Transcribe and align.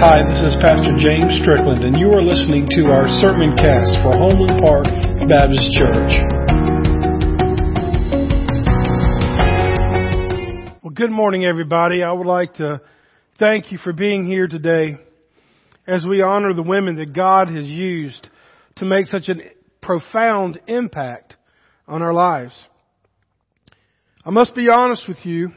Hi, 0.00 0.26
this 0.26 0.40
is 0.40 0.56
Pastor 0.62 0.96
James 0.96 1.38
Strickland, 1.42 1.84
and 1.84 1.98
you 1.98 2.10
are 2.12 2.22
listening 2.22 2.66
to 2.70 2.86
our 2.86 3.06
sermon 3.20 3.54
cast 3.54 4.00
for 4.02 4.16
Homeland 4.16 4.58
Park 4.58 4.86
Baptist 5.28 5.70
Church. 5.76 6.12
Well, 10.82 10.94
good 10.94 11.10
morning, 11.10 11.44
everybody. 11.44 12.02
I 12.02 12.12
would 12.12 12.26
like 12.26 12.54
to 12.54 12.80
thank 13.38 13.70
you 13.72 13.76
for 13.76 13.92
being 13.92 14.24
here 14.24 14.48
today 14.48 14.96
as 15.86 16.06
we 16.08 16.22
honor 16.22 16.54
the 16.54 16.62
women 16.62 16.96
that 16.96 17.12
God 17.12 17.48
has 17.48 17.66
used 17.66 18.26
to 18.76 18.86
make 18.86 19.04
such 19.04 19.28
a 19.28 19.34
profound 19.82 20.60
impact 20.66 21.36
on 21.86 22.00
our 22.00 22.14
lives. 22.14 22.54
I 24.24 24.30
must 24.30 24.54
be 24.54 24.70
honest 24.70 25.06
with 25.06 25.18
you. 25.24 25.50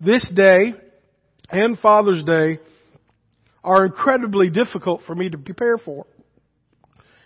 This 0.00 0.28
day 0.34 0.74
and 1.48 1.78
Father's 1.78 2.24
Day 2.24 2.58
are 3.64 3.84
incredibly 3.86 4.50
difficult 4.50 5.02
for 5.06 5.14
me 5.14 5.30
to 5.30 5.38
prepare 5.38 5.78
for. 5.78 6.06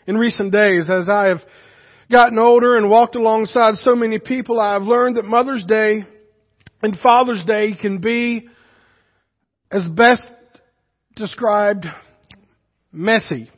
In 0.07 0.17
recent 0.17 0.53
days, 0.53 0.89
as 0.91 1.09
I 1.09 1.27
have 1.27 1.41
gotten 2.11 2.39
older 2.39 2.77
and 2.77 2.89
walked 2.89 3.17
alongside 3.17 3.77
so 3.77 3.95
many 3.95 4.19
people, 4.19 4.61
I 4.61 4.75
have 4.75 4.83
learned 4.83 5.17
that 5.17 5.25
Mother's 5.25 5.65
Day 5.65 6.05
and 6.83 6.99
Father's 6.99 7.45
Day 7.45 7.73
can 7.73 7.99
be, 7.99 8.49
as 9.71 9.87
best 9.89 10.23
described, 11.17 11.87
messy. 12.93 13.51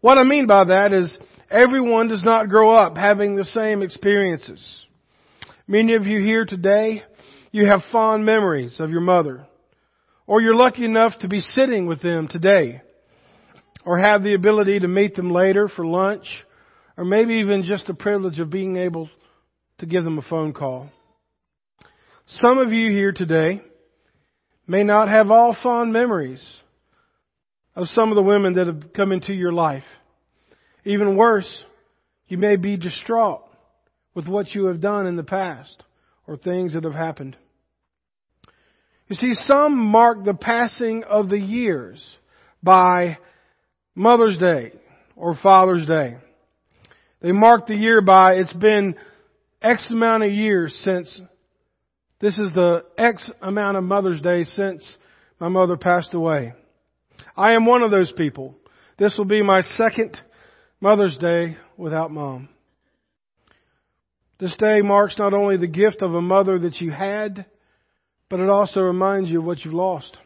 What 0.00 0.18
I 0.18 0.24
mean 0.24 0.46
by 0.46 0.64
that 0.64 0.92
is 0.92 1.16
everyone 1.50 2.08
does 2.08 2.24
not 2.24 2.48
grow 2.48 2.72
up 2.72 2.96
having 2.96 3.36
the 3.36 3.44
same 3.44 3.80
experiences. 3.80 4.86
Many 5.66 5.94
of 5.94 6.04
you 6.04 6.20
here 6.20 6.44
today, 6.44 7.04
you 7.52 7.66
have 7.66 7.80
fond 7.90 8.26
memories 8.26 8.80
of 8.80 8.90
your 8.90 9.00
mother. 9.00 9.46
Or 10.26 10.40
you're 10.40 10.56
lucky 10.56 10.84
enough 10.84 11.18
to 11.20 11.28
be 11.28 11.40
sitting 11.40 11.86
with 11.86 12.00
them 12.00 12.28
today. 12.28 12.80
Or 13.84 13.98
have 13.98 14.22
the 14.22 14.34
ability 14.34 14.80
to 14.80 14.88
meet 14.88 15.14
them 15.14 15.30
later 15.30 15.68
for 15.68 15.86
lunch. 15.86 16.26
Or 16.96 17.04
maybe 17.04 17.34
even 17.34 17.64
just 17.64 17.86
the 17.86 17.94
privilege 17.94 18.38
of 18.38 18.50
being 18.50 18.76
able 18.76 19.10
to 19.78 19.86
give 19.86 20.04
them 20.04 20.18
a 20.18 20.22
phone 20.22 20.52
call. 20.52 20.88
Some 22.26 22.58
of 22.58 22.72
you 22.72 22.90
here 22.90 23.12
today 23.12 23.60
may 24.66 24.82
not 24.82 25.08
have 25.08 25.30
all 25.30 25.56
fond 25.62 25.92
memories 25.92 26.42
of 27.76 27.88
some 27.88 28.10
of 28.10 28.16
the 28.16 28.22
women 28.22 28.54
that 28.54 28.66
have 28.66 28.92
come 28.94 29.12
into 29.12 29.34
your 29.34 29.52
life. 29.52 29.84
Even 30.84 31.16
worse, 31.16 31.64
you 32.28 32.38
may 32.38 32.56
be 32.56 32.76
distraught 32.76 33.42
with 34.14 34.26
what 34.26 34.54
you 34.54 34.66
have 34.66 34.80
done 34.80 35.06
in 35.06 35.16
the 35.16 35.22
past 35.22 35.82
or 36.26 36.36
things 36.36 36.74
that 36.74 36.84
have 36.84 36.94
happened. 36.94 37.36
You 39.14 39.32
see, 39.32 39.44
some 39.44 39.78
mark 39.78 40.24
the 40.24 40.34
passing 40.34 41.04
of 41.04 41.28
the 41.28 41.38
years 41.38 42.04
by 42.64 43.18
Mother's 43.94 44.36
Day 44.38 44.72
or 45.14 45.36
Father's 45.40 45.86
Day. 45.86 46.16
They 47.22 47.30
mark 47.30 47.68
the 47.68 47.76
year 47.76 48.00
by 48.00 48.32
it's 48.32 48.52
been 48.52 48.96
X 49.62 49.88
amount 49.88 50.24
of 50.24 50.32
years 50.32 50.74
since 50.82 51.20
this 52.18 52.36
is 52.36 52.52
the 52.54 52.86
X 52.98 53.30
amount 53.40 53.76
of 53.76 53.84
Mother's 53.84 54.20
Day 54.20 54.42
since 54.42 54.84
my 55.38 55.46
mother 55.46 55.76
passed 55.76 56.12
away. 56.12 56.52
I 57.36 57.52
am 57.52 57.66
one 57.66 57.82
of 57.84 57.92
those 57.92 58.10
people. 58.10 58.56
This 58.98 59.14
will 59.16 59.26
be 59.26 59.44
my 59.44 59.60
second 59.76 60.20
Mother's 60.80 61.16
Day 61.18 61.56
without 61.76 62.10
mom. 62.10 62.48
This 64.40 64.56
day 64.56 64.80
marks 64.82 65.20
not 65.20 65.34
only 65.34 65.56
the 65.56 65.68
gift 65.68 66.02
of 66.02 66.14
a 66.14 66.20
mother 66.20 66.58
that 66.58 66.80
you 66.80 66.90
had, 66.90 67.46
but 68.28 68.40
it 68.40 68.48
also 68.48 68.80
reminds 68.80 69.30
you 69.30 69.40
of 69.40 69.44
what 69.44 69.64
you've 69.64 69.74
lost. 69.74 70.16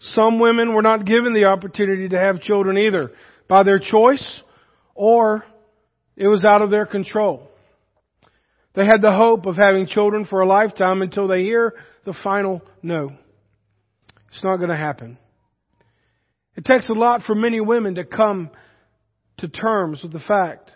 Some 0.00 0.40
women 0.40 0.74
were 0.74 0.82
not 0.82 1.04
given 1.04 1.32
the 1.32 1.44
opportunity 1.44 2.08
to 2.08 2.18
have 2.18 2.40
children 2.40 2.76
either 2.76 3.12
by 3.48 3.62
their 3.62 3.78
choice 3.78 4.42
or 4.94 5.44
it 6.16 6.26
was 6.26 6.44
out 6.44 6.62
of 6.62 6.70
their 6.70 6.86
control. 6.86 7.48
They 8.74 8.86
had 8.86 9.02
the 9.02 9.12
hope 9.12 9.46
of 9.46 9.56
having 9.56 9.86
children 9.86 10.24
for 10.24 10.40
a 10.40 10.46
lifetime 10.46 11.02
until 11.02 11.28
they 11.28 11.42
hear 11.42 11.74
the 12.04 12.14
final 12.24 12.62
no. 12.82 13.12
It's 14.32 14.42
not 14.42 14.56
going 14.56 14.70
to 14.70 14.76
happen. 14.76 15.18
It 16.56 16.64
takes 16.64 16.88
a 16.88 16.94
lot 16.94 17.22
for 17.22 17.34
many 17.34 17.60
women 17.60 17.94
to 17.96 18.04
come 18.04 18.50
to 19.38 19.48
terms 19.48 20.02
with 20.02 20.12
the 20.12 20.20
fact 20.20 20.70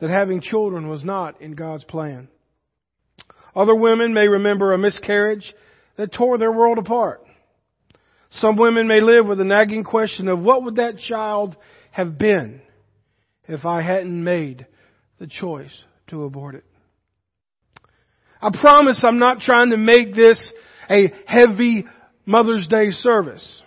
that 0.00 0.10
having 0.10 0.40
children 0.40 0.88
was 0.88 1.02
not 1.02 1.40
in 1.40 1.52
God's 1.52 1.84
plan. 1.84 2.28
Other 3.54 3.74
women 3.74 4.14
may 4.14 4.28
remember 4.28 4.72
a 4.72 4.78
miscarriage 4.78 5.54
that 5.96 6.12
tore 6.12 6.38
their 6.38 6.52
world 6.52 6.78
apart. 6.78 7.24
Some 8.30 8.56
women 8.56 8.88
may 8.88 9.00
live 9.00 9.26
with 9.26 9.40
a 9.40 9.44
nagging 9.44 9.84
question 9.84 10.28
of 10.28 10.40
what 10.40 10.64
would 10.64 10.76
that 10.76 10.98
child 10.98 11.56
have 11.92 12.18
been 12.18 12.60
if 13.46 13.64
I 13.64 13.80
hadn't 13.82 14.24
made 14.24 14.66
the 15.20 15.28
choice 15.28 15.72
to 16.08 16.24
abort 16.24 16.56
it. 16.56 16.64
I 18.42 18.50
promise 18.60 19.02
I'm 19.04 19.20
not 19.20 19.38
trying 19.38 19.70
to 19.70 19.76
make 19.76 20.14
this 20.14 20.52
a 20.90 21.12
heavy 21.26 21.86
Mother's 22.26 22.66
Day 22.66 22.90
service. 22.90 23.62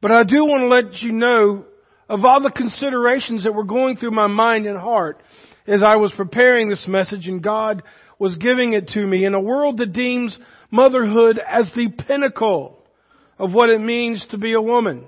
But 0.00 0.12
I 0.12 0.22
do 0.22 0.44
want 0.44 0.62
to 0.62 0.68
let 0.68 1.02
you 1.02 1.12
know 1.12 1.64
of 2.08 2.24
all 2.24 2.40
the 2.40 2.50
considerations 2.50 3.44
that 3.44 3.52
were 3.52 3.64
going 3.64 3.96
through 3.96 4.12
my 4.12 4.28
mind 4.28 4.66
and 4.66 4.78
heart 4.78 5.20
as 5.66 5.82
I 5.82 5.96
was 5.96 6.12
preparing 6.16 6.68
this 6.68 6.84
message 6.86 7.26
and 7.26 7.42
God 7.42 7.82
was 8.18 8.36
giving 8.36 8.72
it 8.72 8.88
to 8.88 9.06
me 9.06 9.24
in 9.24 9.34
a 9.34 9.40
world 9.40 9.78
that 9.78 9.92
deems 9.92 10.38
motherhood 10.70 11.38
as 11.38 11.70
the 11.74 11.88
pinnacle 11.88 12.78
of 13.38 13.52
what 13.52 13.70
it 13.70 13.80
means 13.80 14.24
to 14.30 14.38
be 14.38 14.52
a 14.52 14.62
woman. 14.62 15.06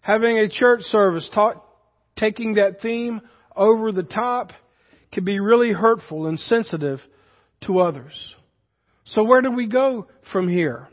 Having 0.00 0.38
a 0.38 0.48
church 0.48 0.82
service 0.82 1.28
taught, 1.34 1.64
taking 2.16 2.54
that 2.54 2.80
theme 2.80 3.20
over 3.54 3.92
the 3.92 4.02
top 4.02 4.52
can 5.12 5.24
be 5.24 5.40
really 5.40 5.72
hurtful 5.72 6.26
and 6.26 6.38
sensitive 6.38 7.00
to 7.66 7.80
others. 7.80 8.14
So 9.04 9.24
where 9.24 9.42
do 9.42 9.50
we 9.50 9.66
go 9.66 10.06
from 10.32 10.48
here? 10.48 10.88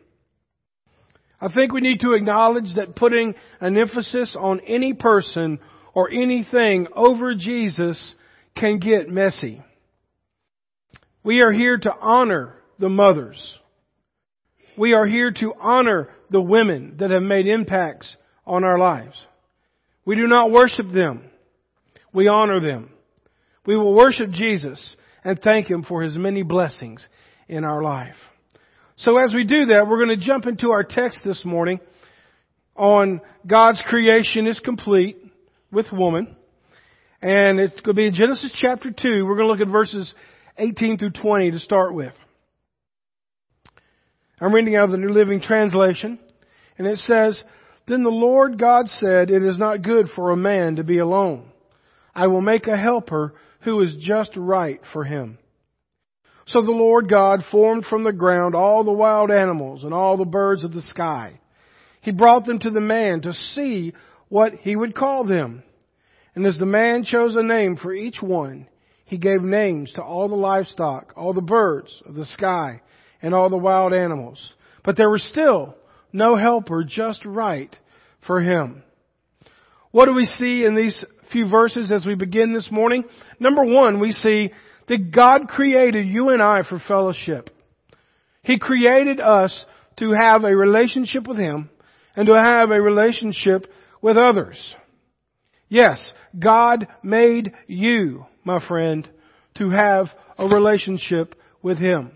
I 1.39 1.51
think 1.51 1.73
we 1.73 1.81
need 1.81 1.99
to 1.99 2.13
acknowledge 2.13 2.75
that 2.75 2.95
putting 2.95 3.35
an 3.59 3.77
emphasis 3.77 4.35
on 4.39 4.61
any 4.61 4.93
person 4.93 5.59
or 5.93 6.09
anything 6.09 6.87
over 6.95 7.35
Jesus 7.35 8.15
can 8.55 8.79
get 8.79 9.09
messy. 9.09 9.61
We 11.25 11.41
are 11.41 11.51
here 11.51 11.75
to 11.75 11.91
honor 11.91 12.53
the 12.77 12.87
mothers. 12.87 13.57
We 14.77 14.93
are 14.93 15.07
here 15.07 15.31
to 15.31 15.55
honor 15.59 16.09
the 16.29 16.39
women 16.39 16.97
that 16.99 17.09
have 17.09 17.23
made 17.23 17.47
impacts 17.47 18.15
on 18.45 18.63
our 18.63 18.77
lives. 18.77 19.15
We 20.05 20.15
do 20.15 20.27
not 20.27 20.51
worship 20.51 20.91
them. 20.93 21.23
We 22.13 22.27
honor 22.27 22.59
them. 22.59 22.91
We 23.65 23.75
will 23.75 23.95
worship 23.95 24.29
Jesus 24.29 24.95
and 25.23 25.41
thank 25.41 25.67
Him 25.67 25.81
for 25.81 26.03
His 26.03 26.15
many 26.15 26.43
blessings 26.43 27.07
in 27.49 27.63
our 27.63 27.81
life. 27.81 28.15
So 28.97 29.17
as 29.17 29.33
we 29.33 29.45
do 29.45 29.65
that, 29.65 29.87
we're 29.89 30.05
going 30.05 30.19
to 30.19 30.23
jump 30.23 30.45
into 30.45 30.69
our 30.69 30.83
text 30.83 31.21
this 31.25 31.43
morning 31.43 31.79
on 32.75 33.19
God's 33.47 33.81
creation 33.87 34.45
is 34.45 34.59
complete 34.59 35.17
with 35.71 35.87
woman. 35.91 36.35
And 37.19 37.59
it's 37.59 37.81
going 37.81 37.95
to 37.95 37.99
be 37.99 38.07
in 38.09 38.13
Genesis 38.13 38.51
chapter 38.61 38.91
2. 38.91 39.25
We're 39.25 39.37
going 39.37 39.47
to 39.47 39.51
look 39.51 39.67
at 39.67 39.71
verses 39.71 40.13
18 40.57 40.97
through 40.97 41.11
20 41.11 41.51
to 41.51 41.59
start 41.59 41.93
with. 41.93 42.13
I'm 44.39 44.53
reading 44.53 44.75
out 44.75 44.85
of 44.85 44.91
the 44.91 44.97
New 44.97 45.13
Living 45.13 45.41
Translation, 45.41 46.19
and 46.77 46.87
it 46.87 46.99
says, 46.99 47.41
Then 47.87 48.03
the 48.03 48.09
Lord 48.09 48.59
God 48.59 48.87
said, 48.87 49.29
It 49.29 49.43
is 49.43 49.57
not 49.57 49.81
good 49.81 50.07
for 50.15 50.31
a 50.31 50.37
man 50.37 50.77
to 50.77 50.83
be 50.83 50.99
alone. 50.99 51.45
I 52.13 52.27
will 52.27 52.41
make 52.41 52.67
a 52.67 52.77
helper 52.77 53.33
who 53.61 53.81
is 53.81 53.95
just 53.99 54.31
right 54.35 54.79
for 54.93 55.03
him. 55.03 55.37
So 56.47 56.61
the 56.61 56.71
Lord 56.71 57.09
God 57.09 57.41
formed 57.51 57.85
from 57.85 58.03
the 58.03 58.13
ground 58.13 58.55
all 58.55 58.83
the 58.83 58.91
wild 58.91 59.31
animals 59.31 59.83
and 59.83 59.93
all 59.93 60.15
the 60.15 60.25
birds 60.25 60.63
of 60.63 60.73
the 60.73 60.81
sky. 60.81 61.39
He 62.01 62.11
brought 62.11 62.45
them 62.45 62.59
to 62.59 62.69
the 62.69 62.81
man 62.81 63.21
to 63.21 63.33
see 63.33 63.93
what 64.29 64.53
he 64.53 64.75
would 64.75 64.95
call 64.95 65.23
them. 65.23 65.63
And 66.35 66.45
as 66.45 66.57
the 66.57 66.65
man 66.65 67.03
chose 67.03 67.35
a 67.35 67.41
name 67.41 67.77
for 67.77 67.93
each 67.93 68.21
one, 68.21 68.67
he 69.05 69.17
gave 69.17 69.41
names 69.41 69.93
to 69.93 70.03
all 70.03 70.27
the 70.27 70.35
livestock, 70.35 71.13
all 71.15 71.33
the 71.33 71.41
birds 71.41 72.01
of 72.05 72.15
the 72.15 72.25
sky, 72.25 72.81
and 73.21 73.33
all 73.33 73.49
the 73.49 73.57
wild 73.57 73.93
animals. 73.93 74.53
But 74.83 74.97
there 74.97 75.09
was 75.09 75.23
still 75.31 75.75
no 76.11 76.35
helper 76.35 76.83
just 76.83 77.23
right 77.23 77.75
for 78.25 78.41
him. 78.41 78.83
What 79.91 80.05
do 80.05 80.13
we 80.13 80.25
see 80.25 80.65
in 80.65 80.75
these 80.75 81.05
few 81.31 81.47
verses 81.49 81.91
as 81.91 82.05
we 82.05 82.15
begin 82.15 82.53
this 82.53 82.69
morning? 82.71 83.05
Number 83.39 83.63
one, 83.63 83.99
we 83.99 84.11
see 84.11 84.51
that 84.87 85.11
God 85.11 85.47
created 85.47 86.07
you 86.07 86.29
and 86.29 86.41
I 86.41 86.63
for 86.67 86.79
fellowship. 86.87 87.49
He 88.41 88.59
created 88.59 89.19
us 89.19 89.65
to 89.97 90.11
have 90.11 90.43
a 90.43 90.55
relationship 90.55 91.27
with 91.27 91.37
Him 91.37 91.69
and 92.15 92.27
to 92.27 92.33
have 92.33 92.71
a 92.71 92.81
relationship 92.81 93.67
with 94.01 94.17
others. 94.17 94.75
Yes, 95.69 96.13
God 96.37 96.87
made 97.01 97.53
you 97.67 98.25
my 98.45 98.65
friend, 98.65 99.07
to 99.57 99.69
have 99.69 100.07
a 100.37 100.47
relationship 100.47 101.35
with 101.61 101.77
Him. 101.77 102.11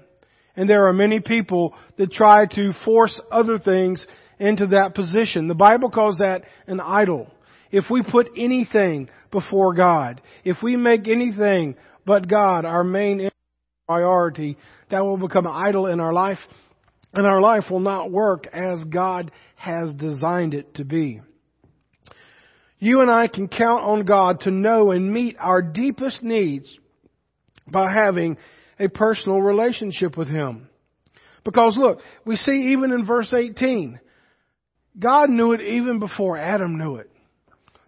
And 0.56 0.70
there 0.70 0.88
are 0.88 0.94
many 0.94 1.20
people 1.20 1.74
that 1.98 2.12
try 2.12 2.46
to 2.46 2.72
force 2.86 3.20
other 3.32 3.58
things 3.58 4.06
into 4.40 4.68
that 4.68 4.96
position. 4.96 5.48
The 5.48 5.56
Bible 5.56 5.90
calls 5.90 6.20
that 6.20 6.44
an 6.68 6.80
idol. 6.80 7.28
If 7.72 7.86
we 7.90 8.02
put 8.02 8.30
anything 8.38 9.10
before 9.32 9.74
God, 9.74 10.22
if 10.44 10.58
we 10.64 10.76
make 10.76 11.08
anything 11.08 11.76
but 12.06 12.28
God 12.28 12.66
our 12.66 12.84
main 12.84 13.30
priority, 13.88 14.58
that 14.90 15.06
will 15.06 15.18
become 15.18 15.46
an 15.46 15.54
idol 15.54 15.88
in 15.88 16.00
our 16.00 16.14
life, 16.14 16.40
and 17.14 17.26
our 17.26 17.42
life 17.42 17.66
will 17.70 17.80
not 17.80 18.12
work 18.12 18.48
as 18.48 18.84
God 18.86 19.32
has 19.56 19.94
designed 19.96 20.54
it 20.54 20.74
to 20.76 20.84
be. 20.84 21.22
You 22.80 23.02
and 23.02 23.12
I 23.12 23.28
can 23.28 23.48
count 23.48 23.84
on 23.84 24.06
God 24.06 24.42
to 24.42 24.52
know 24.52 24.92
and 24.92 25.14
meet 25.14 25.36
our 25.38 25.62
deepest 25.62 26.24
needs 26.24 26.74
by 27.68 27.92
having 27.92 28.38
a 28.80 28.88
personal 28.88 29.42
relationship 29.42 30.18
with 30.18 30.30
Him. 30.30 30.70
Because 31.44 31.76
look, 31.78 32.00
we 32.26 32.38
see 32.38 32.74
even 32.74 32.92
in 32.92 33.06
verse 33.06 33.34
18, 33.34 34.00
God 34.98 35.30
knew 35.30 35.52
it 35.52 35.62
even 35.62 36.00
before 36.00 36.38
Adam 36.38 36.78
knew 36.78 36.96
it. 36.96 37.10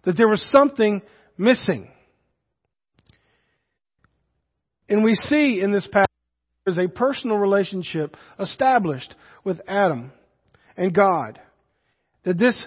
That 0.04 0.16
there 0.16 0.28
was 0.28 0.44
something 0.50 1.00
missing. 1.38 1.88
And 4.88 5.02
we 5.02 5.14
see 5.14 5.60
in 5.60 5.72
this 5.72 5.86
passage 5.90 6.08
there 6.64 6.72
is 6.72 6.78
a 6.78 6.88
personal 6.88 7.36
relationship 7.36 8.16
established 8.38 9.14
with 9.44 9.60
Adam 9.66 10.12
and 10.76 10.94
God. 10.94 11.40
That 12.24 12.38
this 12.38 12.62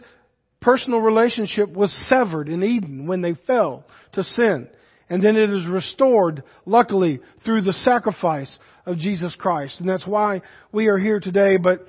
personal 0.65 0.99
relationship 0.99 1.69
was 1.69 1.95
severed 2.09 2.49
in 2.49 2.63
Eden 2.63 3.05
when 3.05 3.21
they 3.21 3.35
fell 3.45 3.85
to 4.13 4.23
sin. 4.23 4.67
And 5.11 5.23
then 5.23 5.35
it 5.35 5.51
is 5.51 5.67
restored, 5.67 6.41
luckily, 6.65 7.19
through 7.43 7.61
the 7.61 7.73
sacrifice 7.73 8.57
of 8.87 8.97
Jesus 8.97 9.35
Christ. 9.37 9.79
And 9.79 9.87
that's 9.87 10.07
why 10.07 10.41
we 10.71 10.87
are 10.87 10.97
here 10.97 11.19
today. 11.19 11.57
But 11.57 11.85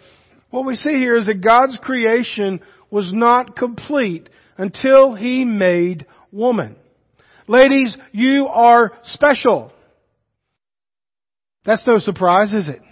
what 0.51 0.67
we 0.67 0.77
see 0.77 0.91
here 0.91 1.17
is 1.17 1.25
that 1.25 1.43
God's 1.43 1.79
creation 1.81 2.61
was 2.91 3.11
not 3.15 3.57
complete 3.57 4.29
until 4.59 5.15
He 5.15 5.47
made 5.47 6.05
woman. 6.31 6.77
Ladies, 7.49 7.97
you 8.13 8.47
are 8.49 8.93
special. 9.05 9.73
That's 11.65 11.87
no 11.87 11.99
surprise, 11.99 12.53
is 12.53 12.69
it? 12.69 12.83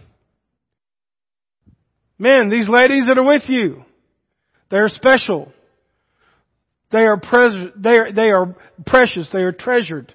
Men, 2.19 2.49
these 2.49 2.71
ladies 2.71 3.07
that 3.09 3.19
are 3.19 3.23
with 3.23 3.43
you, 3.49 3.85
they're 4.71 4.89
special. 4.89 5.53
They 6.95 7.01
are, 7.01 7.17
pres- 7.17 7.73
they 7.77 7.97
are, 7.97 8.13
they 8.13 8.31
are 8.31 8.55
precious. 8.87 9.29
They 9.33 9.41
are 9.41 9.51
treasured. 9.51 10.15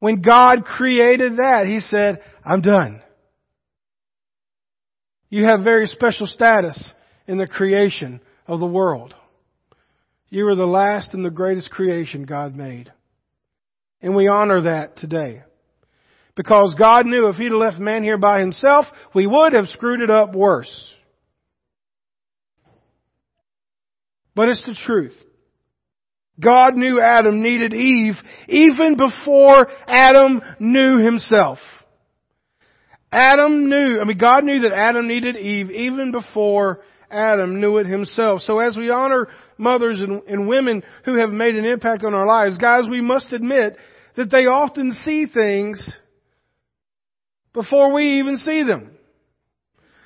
When 0.00 0.22
God 0.22 0.64
created 0.64 1.36
that, 1.36 1.66
He 1.66 1.78
said, 1.78 2.20
I'm 2.44 2.62
done. 2.62 3.00
You 5.28 5.44
have 5.44 5.62
very 5.62 5.86
special 5.86 6.26
status 6.26 6.92
in 7.28 7.38
the 7.38 7.46
creation 7.46 8.20
of 8.48 8.58
the 8.58 8.66
world. 8.66 9.14
You 10.30 10.48
are 10.48 10.56
the 10.56 10.66
last 10.66 11.14
and 11.14 11.24
the 11.24 11.30
greatest 11.30 11.70
creation 11.70 12.24
God 12.24 12.56
made. 12.56 12.92
And 14.02 14.16
we 14.16 14.26
honor 14.26 14.62
that 14.62 14.96
today. 14.96 15.44
Because 16.34 16.74
God 16.76 17.06
knew 17.06 17.28
if 17.28 17.36
He'd 17.36 17.52
left 17.52 17.78
man 17.78 18.02
here 18.02 18.18
by 18.18 18.40
himself, 18.40 18.84
we 19.14 19.28
would 19.28 19.52
have 19.52 19.68
screwed 19.68 20.00
it 20.00 20.10
up 20.10 20.34
worse. 20.34 20.92
But 24.34 24.48
it's 24.48 24.64
the 24.64 24.76
truth. 24.86 25.14
God 26.40 26.76
knew 26.76 27.00
Adam 27.00 27.42
needed 27.42 27.74
Eve 27.74 28.14
even 28.48 28.96
before 28.96 29.68
Adam 29.86 30.40
knew 30.58 30.98
himself. 31.04 31.58
Adam 33.12 33.68
knew, 33.68 34.00
I 34.00 34.04
mean, 34.04 34.18
God 34.18 34.44
knew 34.44 34.60
that 34.60 34.72
Adam 34.72 35.08
needed 35.08 35.36
Eve 35.36 35.70
even 35.70 36.12
before 36.12 36.80
Adam 37.10 37.60
knew 37.60 37.78
it 37.78 37.86
himself. 37.86 38.42
So 38.42 38.60
as 38.60 38.76
we 38.76 38.88
honor 38.90 39.28
mothers 39.58 40.00
and, 40.00 40.22
and 40.28 40.46
women 40.46 40.82
who 41.04 41.16
have 41.18 41.30
made 41.30 41.56
an 41.56 41.64
impact 41.64 42.04
on 42.04 42.14
our 42.14 42.26
lives, 42.26 42.56
guys, 42.56 42.84
we 42.88 43.00
must 43.00 43.32
admit 43.32 43.76
that 44.16 44.30
they 44.30 44.46
often 44.46 44.96
see 45.02 45.26
things 45.26 45.96
before 47.52 47.92
we 47.92 48.20
even 48.20 48.36
see 48.36 48.62
them. 48.62 48.92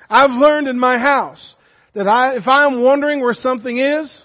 I've 0.09 0.31
learned 0.31 0.67
in 0.67 0.79
my 0.79 0.97
house 0.97 1.55
that 1.95 2.07
I, 2.07 2.35
if 2.35 2.47
I'm 2.47 2.83
wondering 2.83 3.21
where 3.21 3.33
something 3.33 3.79
is, 3.79 4.21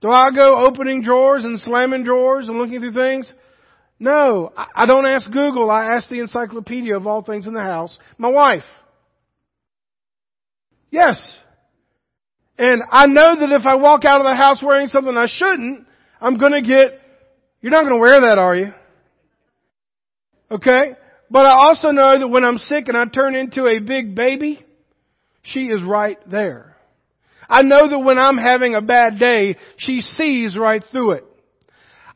do 0.00 0.10
I 0.10 0.30
go 0.34 0.64
opening 0.66 1.02
drawers 1.02 1.44
and 1.44 1.60
slamming 1.60 2.02
drawers 2.02 2.48
and 2.48 2.58
looking 2.58 2.80
through 2.80 2.94
things? 2.94 3.30
No, 4.00 4.52
I 4.56 4.86
don't 4.86 5.06
ask 5.06 5.30
Google. 5.30 5.70
I 5.70 5.96
ask 5.96 6.08
the 6.08 6.20
encyclopedia 6.20 6.96
of 6.96 7.06
all 7.06 7.22
things 7.22 7.46
in 7.46 7.52
the 7.52 7.62
house. 7.62 7.98
My 8.16 8.28
wife. 8.28 8.64
Yes. 10.90 11.20
And 12.56 12.82
I 12.90 13.06
know 13.06 13.38
that 13.38 13.52
if 13.52 13.66
I 13.66 13.74
walk 13.74 14.04
out 14.04 14.20
of 14.20 14.24
the 14.24 14.34
house 14.34 14.62
wearing 14.62 14.86
something 14.86 15.16
I 15.16 15.26
shouldn't, 15.28 15.86
I'm 16.20 16.38
gonna 16.38 16.62
get, 16.62 17.00
you're 17.60 17.72
not 17.72 17.82
gonna 17.82 17.98
wear 17.98 18.20
that, 18.22 18.38
are 18.38 18.56
you? 18.56 18.72
Okay? 20.50 20.94
But 21.30 21.44
I 21.44 21.66
also 21.66 21.90
know 21.90 22.18
that 22.18 22.28
when 22.28 22.44
I'm 22.44 22.58
sick 22.58 22.88
and 22.88 22.96
I 22.96 23.04
turn 23.04 23.34
into 23.34 23.66
a 23.66 23.80
big 23.80 24.14
baby, 24.14 24.64
she 25.42 25.66
is 25.66 25.82
right 25.82 26.18
there. 26.30 26.76
I 27.48 27.62
know 27.62 27.88
that 27.88 27.98
when 27.98 28.18
I'm 28.18 28.36
having 28.36 28.74
a 28.74 28.82
bad 28.82 29.18
day, 29.18 29.56
she 29.78 30.00
sees 30.00 30.56
right 30.56 30.82
through 30.92 31.12
it. 31.12 31.24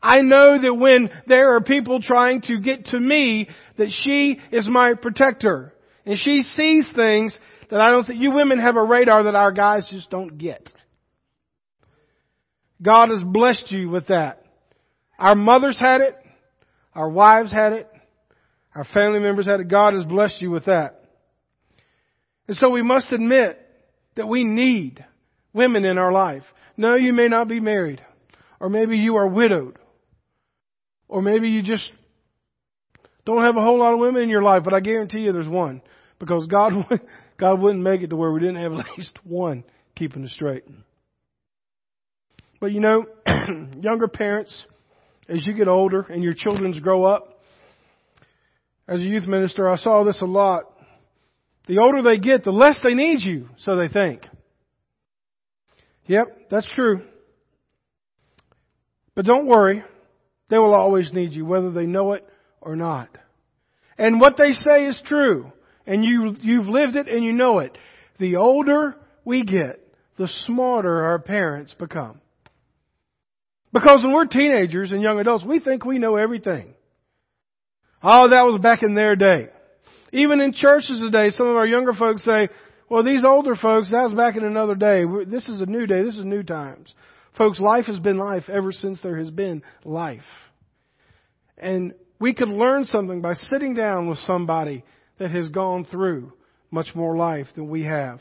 I 0.01 0.21
know 0.21 0.61
that 0.61 0.75
when 0.75 1.09
there 1.27 1.55
are 1.55 1.61
people 1.61 2.01
trying 2.01 2.41
to 2.43 2.59
get 2.59 2.87
to 2.87 2.99
me, 2.99 3.47
that 3.77 3.89
she 4.03 4.39
is 4.51 4.67
my 4.69 4.93
protector. 4.95 5.73
And 6.05 6.17
she 6.17 6.41
sees 6.41 6.85
things 6.93 7.37
that 7.69 7.79
I 7.79 7.89
don't 7.89 8.03
see. 8.03 8.15
You 8.15 8.31
women 8.31 8.59
have 8.59 8.75
a 8.75 8.83
radar 8.83 9.23
that 9.23 9.35
our 9.35 9.53
guys 9.53 9.87
just 9.89 10.09
don't 10.09 10.37
get. 10.37 10.69
God 12.81 13.09
has 13.09 13.23
blessed 13.23 13.71
you 13.71 13.89
with 13.89 14.07
that. 14.07 14.45
Our 15.17 15.35
mothers 15.35 15.79
had 15.79 16.01
it. 16.01 16.15
Our 16.93 17.09
wives 17.09 17.51
had 17.51 17.71
it. 17.71 17.89
Our 18.75 18.83
family 18.83 19.19
members 19.19 19.47
had 19.47 19.61
it. 19.61 19.69
God 19.69 19.93
has 19.93 20.03
blessed 20.03 20.41
you 20.41 20.51
with 20.51 20.65
that. 20.65 21.05
And 22.47 22.57
so 22.57 22.69
we 22.69 22.83
must 22.83 23.11
admit 23.13 23.57
that 24.15 24.27
we 24.27 24.43
need 24.43 25.03
women 25.53 25.85
in 25.85 25.97
our 25.97 26.11
life. 26.11 26.43
No, 26.75 26.95
you 26.95 27.13
may 27.13 27.27
not 27.27 27.47
be 27.47 27.59
married. 27.59 28.01
Or 28.59 28.69
maybe 28.69 28.97
you 28.97 29.17
are 29.17 29.27
widowed. 29.27 29.77
Or 31.07 31.21
maybe 31.21 31.49
you 31.49 31.61
just 31.61 31.91
don't 33.25 33.43
have 33.43 33.55
a 33.55 33.61
whole 33.61 33.79
lot 33.79 33.93
of 33.93 33.99
women 33.99 34.23
in 34.23 34.29
your 34.29 34.43
life, 34.43 34.63
but 34.63 34.73
I 34.73 34.79
guarantee 34.79 35.19
you 35.19 35.33
there's 35.33 35.47
one. 35.47 35.81
Because 36.19 36.47
God, 36.47 36.73
God 37.37 37.59
wouldn't 37.59 37.83
make 37.83 38.01
it 38.01 38.09
to 38.09 38.15
where 38.15 38.31
we 38.31 38.39
didn't 38.39 38.61
have 38.61 38.73
at 38.73 38.85
least 38.97 39.19
one 39.23 39.63
keeping 39.95 40.23
it 40.23 40.31
straight. 40.31 40.63
But 42.59 42.71
you 42.71 42.79
know, 42.79 43.05
younger 43.81 44.07
parents, 44.07 44.65
as 45.27 45.45
you 45.45 45.53
get 45.53 45.67
older 45.67 46.01
and 46.09 46.23
your 46.23 46.33
children 46.33 46.71
grow 46.81 47.03
up, 47.03 47.41
as 48.87 48.99
a 48.99 49.03
youth 49.03 49.27
minister, 49.27 49.69
I 49.69 49.77
saw 49.77 50.03
this 50.03 50.21
a 50.21 50.25
lot. 50.25 50.63
The 51.67 51.79
older 51.79 52.01
they 52.01 52.17
get, 52.17 52.43
the 52.43 52.51
less 52.51 52.79
they 52.83 52.93
need 52.93 53.21
you, 53.21 53.49
so 53.57 53.75
they 53.75 53.87
think. 53.87 54.25
Yep, 56.07 56.49
that's 56.49 56.69
true. 56.75 57.03
But 59.15 59.25
don't 59.25 59.47
worry. 59.47 59.83
They 60.49 60.57
will 60.57 60.73
always 60.73 61.13
need 61.13 61.31
you, 61.31 61.45
whether 61.45 61.71
they 61.71 61.85
know 61.85 62.13
it 62.13 62.27
or 62.61 62.75
not. 62.75 63.09
And 63.97 64.19
what 64.19 64.37
they 64.37 64.51
say 64.51 64.85
is 64.85 65.01
true. 65.05 65.51
And 65.85 66.03
you, 66.03 66.35
you've 66.41 66.67
lived 66.67 66.95
it 66.95 67.07
and 67.07 67.23
you 67.23 67.33
know 67.33 67.59
it. 67.59 67.77
The 68.19 68.37
older 68.37 68.95
we 69.25 69.43
get, 69.43 69.79
the 70.17 70.27
smarter 70.45 71.05
our 71.05 71.19
parents 71.19 71.73
become. 71.77 72.19
Because 73.71 74.03
when 74.03 74.13
we're 74.13 74.25
teenagers 74.25 74.91
and 74.91 75.01
young 75.01 75.19
adults, 75.19 75.43
we 75.43 75.59
think 75.59 75.83
we 75.83 75.97
know 75.97 76.15
everything. 76.15 76.73
Oh, 78.03 78.29
that 78.29 78.43
was 78.43 78.61
back 78.61 78.83
in 78.83 78.93
their 78.93 79.15
day. 79.15 79.49
Even 80.11 80.41
in 80.41 80.53
churches 80.53 80.99
today, 80.99 81.31
some 81.31 81.47
of 81.47 81.55
our 81.55 81.65
younger 81.65 81.93
folks 81.93 82.23
say, 82.23 82.49
well, 82.93 83.03
these 83.03 83.25
older 83.25 83.55
folks, 83.55 83.89
that 83.89 84.03
was 84.03 84.13
back 84.13 84.35
in 84.35 84.43
another 84.43 84.75
day. 84.75 85.03
This 85.25 85.49
is 85.49 85.61
a 85.61 85.65
new 85.65 85.87
day. 85.87 86.03
This 86.03 86.15
is 86.15 86.25
new 86.25 86.43
times. 86.43 86.93
Folks, 87.35 87.59
life 87.59 87.85
has 87.85 87.97
been 87.97 88.19
life 88.19 88.43
ever 88.49 88.71
since 88.71 89.01
there 89.01 89.17
has 89.17 89.31
been 89.31 89.63
life. 89.83 90.21
And 91.57 91.95
we 92.19 92.35
could 92.35 92.49
learn 92.49 92.85
something 92.85 93.19
by 93.19 93.33
sitting 93.33 93.73
down 93.73 94.09
with 94.09 94.19
somebody 94.27 94.83
that 95.17 95.31
has 95.31 95.49
gone 95.49 95.85
through 95.85 96.33
much 96.69 96.89
more 96.93 97.17
life 97.17 97.47
than 97.55 97.67
we 97.67 97.83
have. 97.85 98.19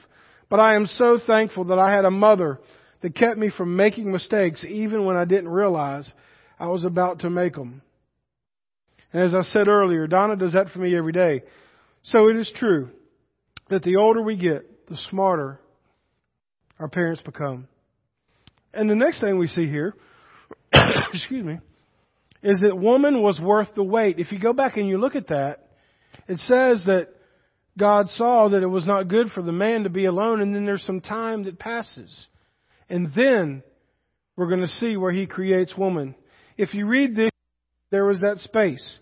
But 0.49 0.61
I 0.61 0.75
am 0.75 0.87
so 0.87 1.19
thankful 1.27 1.65
that 1.65 1.79
I 1.79 1.95
had 1.95 2.07
a 2.07 2.11
mother 2.11 2.59
that 3.03 3.15
kept 3.15 3.37
me 3.37 3.51
from 3.55 3.77
making 3.77 4.11
mistakes 4.11 4.65
even 4.67 5.05
when 5.05 5.19
I 5.19 5.27
didn't 5.27 5.51
realize 5.51 6.11
I 6.59 6.69
was 6.69 6.85
about 6.85 7.19
to 7.19 7.29
make 7.29 7.57
them. 7.57 7.83
And 9.13 9.23
as 9.23 9.35
I 9.35 9.43
said 9.43 9.69
earlier, 9.69 10.07
Donna 10.07 10.37
does 10.37 10.55
that 10.55 10.71
for 10.71 10.79
me 10.79 10.97
every 10.97 11.13
day. 11.13 11.43
So 12.05 12.29
it 12.29 12.37
is 12.37 12.51
true 12.57 12.89
that 13.73 13.83
the 13.83 13.97
older 13.97 14.21
we 14.21 14.37
get, 14.37 14.87
the 14.87 14.99
smarter 15.11 15.59
our 16.79 16.89
parents 16.89 17.23
become. 17.23 17.69
And 18.75 18.89
the 18.89 18.95
next 18.95 19.21
thing 19.21 19.39
we 19.39 19.47
see 19.47 19.67
here, 19.67 19.95
excuse 21.13 21.45
me, 21.45 21.59
is 22.43 22.61
that 22.61 22.77
woman 22.77 23.23
was 23.23 23.41
worth 23.41 23.69
the 23.75 23.83
wait. 23.83 24.19
If 24.19 24.31
you 24.31 24.39
go 24.39 24.53
back 24.53 24.77
and 24.77 24.89
you 24.89 24.99
look 24.99 25.17
at 25.17 25.29
that, 25.29 25.69
it 26.29 26.39
says 26.41 26.85
that 26.87 27.09
God 27.79 28.09
saw 28.11 28.51
that 28.51 28.63
it 28.63 28.67
was 28.67 28.87
not 28.87 29.09
good 29.09 29.29
for 29.31 29.43
the 29.43 29.53
man 29.53 29.85
to 29.85 29.91
be 29.91 30.05
alone, 30.05 30.43
and 30.43 30.55
then 30.55 30.67
there's 30.67 30.85
some 30.85 31.01
time 31.01 31.45
that 31.45 31.59
passes. 31.59 32.27
And 32.91 33.11
then 33.17 33.63
we're 34.37 34.49
going 34.49 34.61
to 34.61 34.69
see 34.69 34.99
where 34.99 35.13
he 35.13 35.27
creates 35.27 35.77
woman. 35.79 36.15
If 36.59 36.75
you 36.75 36.87
read 36.87 37.17
this, 37.17 37.31
there 37.91 38.05
was 38.05 38.21
that 38.21 38.39
space 38.39 38.99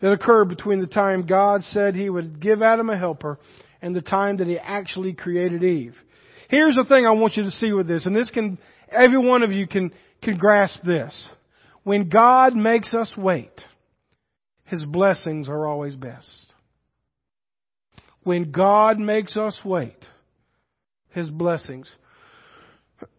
that 0.00 0.12
occurred 0.12 0.48
between 0.48 0.80
the 0.80 0.86
time 0.86 1.26
God 1.26 1.62
said 1.62 1.94
he 1.94 2.10
would 2.10 2.40
give 2.40 2.62
Adam 2.62 2.90
a 2.90 2.98
helper 2.98 3.38
and 3.82 3.94
the 3.94 4.02
time 4.02 4.38
that 4.38 4.46
he 4.46 4.58
actually 4.58 5.12
created 5.12 5.62
Eve. 5.62 5.94
Here's 6.48 6.74
the 6.74 6.84
thing 6.84 7.06
I 7.06 7.10
want 7.10 7.36
you 7.36 7.42
to 7.42 7.50
see 7.50 7.72
with 7.72 7.88
this, 7.88 8.06
and 8.06 8.14
this 8.14 8.30
can, 8.30 8.58
every 8.90 9.18
one 9.18 9.42
of 9.42 9.52
you 9.52 9.66
can, 9.66 9.92
can 10.22 10.36
grasp 10.36 10.80
this. 10.84 11.28
When 11.82 12.08
God 12.08 12.54
makes 12.54 12.94
us 12.94 13.12
wait, 13.16 13.60
His 14.64 14.84
blessings 14.84 15.48
are 15.48 15.66
always 15.66 15.96
best. 15.96 16.28
When 18.22 18.50
God 18.50 18.98
makes 18.98 19.36
us 19.36 19.58
wait, 19.64 20.04
His 21.10 21.30
blessings, 21.30 21.88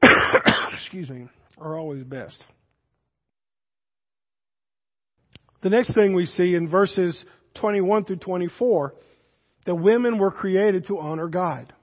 excuse 0.73 1.09
me, 1.09 1.27
are 1.57 1.77
always 1.77 2.03
best. 2.03 2.41
The 5.61 5.69
next 5.69 5.93
thing 5.93 6.13
we 6.13 6.25
see 6.25 6.55
in 6.55 6.69
verses 6.69 7.23
21 7.59 8.05
through 8.05 8.17
24, 8.17 8.93
that 9.67 9.75
women 9.75 10.17
were 10.17 10.31
created 10.31 10.87
to 10.87 10.97
honor 10.97 11.27
God. 11.27 11.73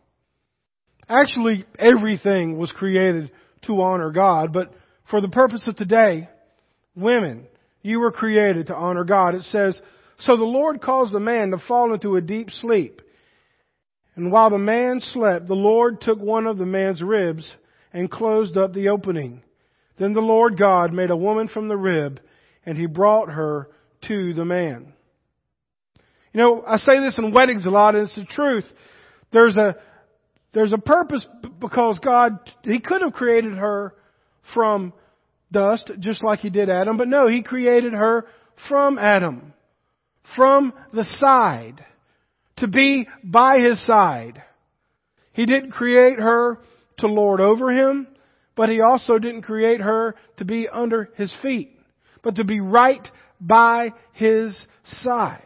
Actually, 1.07 1.67
everything 1.79 2.57
was 2.57 2.73
created 2.73 3.31
to 3.67 3.83
honor 3.83 4.11
God, 4.11 4.55
but 4.55 4.73
for 5.11 5.21
the 5.21 5.29
purpose 5.29 5.63
of 5.69 5.77
today, 5.77 6.31
women, 6.97 7.47
you 7.83 8.01
were 8.01 8.11
created 8.11 8.69
to 8.69 8.75
honor 8.75 9.05
God. 9.05 9.35
It 9.35 9.43
says, 9.43 9.79
So 10.21 10.39
the 10.39 10.45
Lord 10.45 10.81
caused 10.81 11.13
the 11.13 11.21
man 11.21 11.51
to 11.51 11.59
fall 11.59 11.93
into 11.93 12.17
a 12.17 12.23
deep 12.23 12.49
sleep. 12.51 13.03
And 14.17 14.33
while 14.33 14.49
the 14.49 14.57
man 14.57 15.01
slept, 15.01 15.47
the 15.47 15.55
Lord 15.55 16.01
took 16.01 16.19
one 16.19 16.47
of 16.47 16.57
the 16.57 16.65
man's 16.65 17.03
ribs 17.03 17.55
and 17.93 18.11
closed 18.11 18.57
up 18.57 18.73
the 18.73 18.89
opening. 18.89 19.43
Then 19.99 20.15
the 20.15 20.21
Lord 20.21 20.57
God 20.57 20.95
made 20.95 21.11
a 21.11 21.17
woman 21.17 21.49
from 21.49 21.69
the 21.69 21.77
rib, 21.77 22.19
and 22.65 22.79
he 22.79 22.87
brought 22.87 23.29
her 23.29 23.69
to 24.09 24.33
the 24.33 24.47
man. 24.47 24.95
You 26.35 26.41
know, 26.41 26.65
I 26.67 26.79
say 26.79 26.99
this 26.99 27.17
in 27.17 27.33
weddings 27.33 27.65
a 27.65 27.71
lot, 27.71 27.95
and 27.95 28.09
it's 28.09 28.17
the 28.17 28.25
truth. 28.25 28.67
There's 29.33 29.57
a, 29.57 29.77
there's 30.53 30.73
a 30.73 30.79
purpose 30.79 31.25
because 31.61 32.01
God, 32.01 32.39
He 32.65 32.81
could 32.81 33.03
have 33.03 33.13
created 33.13 33.55
her 33.55 33.95
from 34.53 34.93
dust, 35.53 35.93
just 36.01 36.25
like 36.25 36.41
He 36.41 36.51
did 36.51 36.69
Adam, 36.69 36.97
but 36.97 37.07
no, 37.07 37.29
He 37.29 37.43
created 37.43 37.93
her 37.93 38.27
from 38.69 38.99
Adam, 38.99 39.55
from 40.35 40.73
the 40.93 41.05
side, 41.21 41.85
to 42.57 42.67
be 42.67 43.07
by 43.23 43.59
His 43.59 43.85
side. 43.87 44.43
He 45.33 45.47
didn't 45.47 45.71
create 45.71 46.19
her 46.19 46.59
to 46.99 47.07
lord 47.07 47.41
over 47.41 47.71
Him, 47.71 48.09
but 48.57 48.69
He 48.69 48.81
also 48.81 49.19
didn't 49.19 49.43
create 49.43 49.81
her 49.81 50.17
to 50.39 50.45
be 50.45 50.69
under 50.69 51.11
His 51.15 51.33
feet, 51.43 51.79
but 52.25 52.35
to 52.37 52.45
be 52.45 52.59
right 52.59 53.07
by 53.41 53.93
His 54.15 54.59
side. 54.85 55.43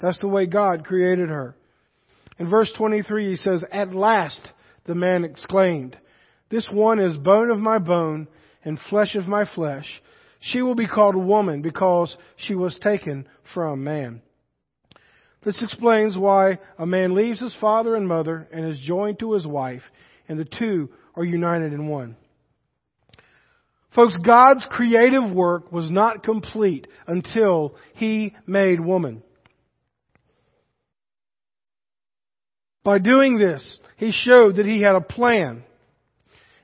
That's 0.00 0.18
the 0.20 0.28
way 0.28 0.46
God 0.46 0.84
created 0.84 1.28
her. 1.28 1.56
In 2.38 2.50
verse 2.50 2.72
23 2.76 3.30
he 3.30 3.36
says, 3.36 3.64
At 3.72 3.94
last 3.94 4.50
the 4.84 4.94
man 4.94 5.24
exclaimed, 5.24 5.96
This 6.50 6.68
one 6.70 6.98
is 6.98 7.16
bone 7.16 7.50
of 7.50 7.58
my 7.58 7.78
bone 7.78 8.28
and 8.64 8.78
flesh 8.90 9.14
of 9.14 9.26
my 9.26 9.44
flesh. 9.54 9.86
She 10.40 10.60
will 10.62 10.74
be 10.74 10.86
called 10.86 11.16
woman 11.16 11.62
because 11.62 12.16
she 12.36 12.54
was 12.54 12.78
taken 12.82 13.26
from 13.54 13.84
man. 13.84 14.22
This 15.44 15.62
explains 15.62 16.18
why 16.18 16.58
a 16.78 16.86
man 16.86 17.14
leaves 17.14 17.40
his 17.40 17.54
father 17.60 17.94
and 17.94 18.06
mother 18.06 18.48
and 18.52 18.66
is 18.66 18.80
joined 18.84 19.20
to 19.20 19.32
his 19.32 19.46
wife, 19.46 19.82
and 20.28 20.38
the 20.38 20.44
two 20.44 20.90
are 21.14 21.24
united 21.24 21.72
in 21.72 21.86
one. 21.88 22.16
Folks, 23.94 24.16
God's 24.18 24.66
creative 24.68 25.30
work 25.32 25.72
was 25.72 25.90
not 25.90 26.22
complete 26.22 26.86
until 27.06 27.76
He 27.94 28.36
made 28.46 28.78
woman. 28.78 29.22
By 32.86 32.98
doing 32.98 33.36
this, 33.36 33.80
He 33.96 34.12
showed 34.12 34.56
that 34.56 34.64
He 34.64 34.80
had 34.80 34.94
a 34.94 35.00
plan 35.00 35.64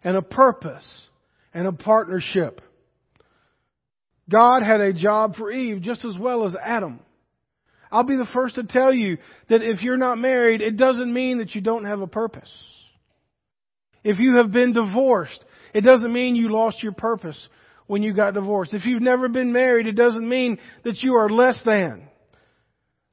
and 0.04 0.16
a 0.16 0.22
purpose 0.22 0.86
and 1.52 1.66
a 1.66 1.72
partnership. 1.72 2.60
God 4.30 4.62
had 4.62 4.80
a 4.80 4.92
job 4.92 5.34
for 5.34 5.50
Eve 5.50 5.82
just 5.82 6.04
as 6.04 6.16
well 6.16 6.46
as 6.46 6.54
Adam. 6.62 7.00
I'll 7.90 8.04
be 8.04 8.16
the 8.16 8.30
first 8.32 8.54
to 8.54 8.62
tell 8.62 8.94
you 8.94 9.18
that 9.48 9.64
if 9.64 9.82
you're 9.82 9.96
not 9.96 10.16
married, 10.16 10.62
it 10.62 10.76
doesn't 10.76 11.12
mean 11.12 11.38
that 11.38 11.56
you 11.56 11.60
don't 11.60 11.86
have 11.86 12.00
a 12.00 12.06
purpose. 12.06 12.52
If 14.04 14.20
you 14.20 14.36
have 14.36 14.52
been 14.52 14.74
divorced, 14.74 15.44
it 15.74 15.80
doesn't 15.80 16.12
mean 16.12 16.36
you 16.36 16.52
lost 16.52 16.84
your 16.84 16.92
purpose 16.92 17.48
when 17.88 18.04
you 18.04 18.14
got 18.14 18.34
divorced. 18.34 18.74
If 18.74 18.84
you've 18.84 19.02
never 19.02 19.28
been 19.28 19.52
married, 19.52 19.88
it 19.88 19.96
doesn't 19.96 20.28
mean 20.28 20.58
that 20.84 21.02
you 21.02 21.14
are 21.16 21.28
less 21.28 21.60
than. 21.64 22.08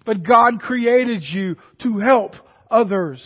But 0.05 0.21
God 0.21 0.59
created 0.59 1.23
you 1.23 1.55
to 1.81 1.97
help 1.97 2.33
others. 2.69 3.23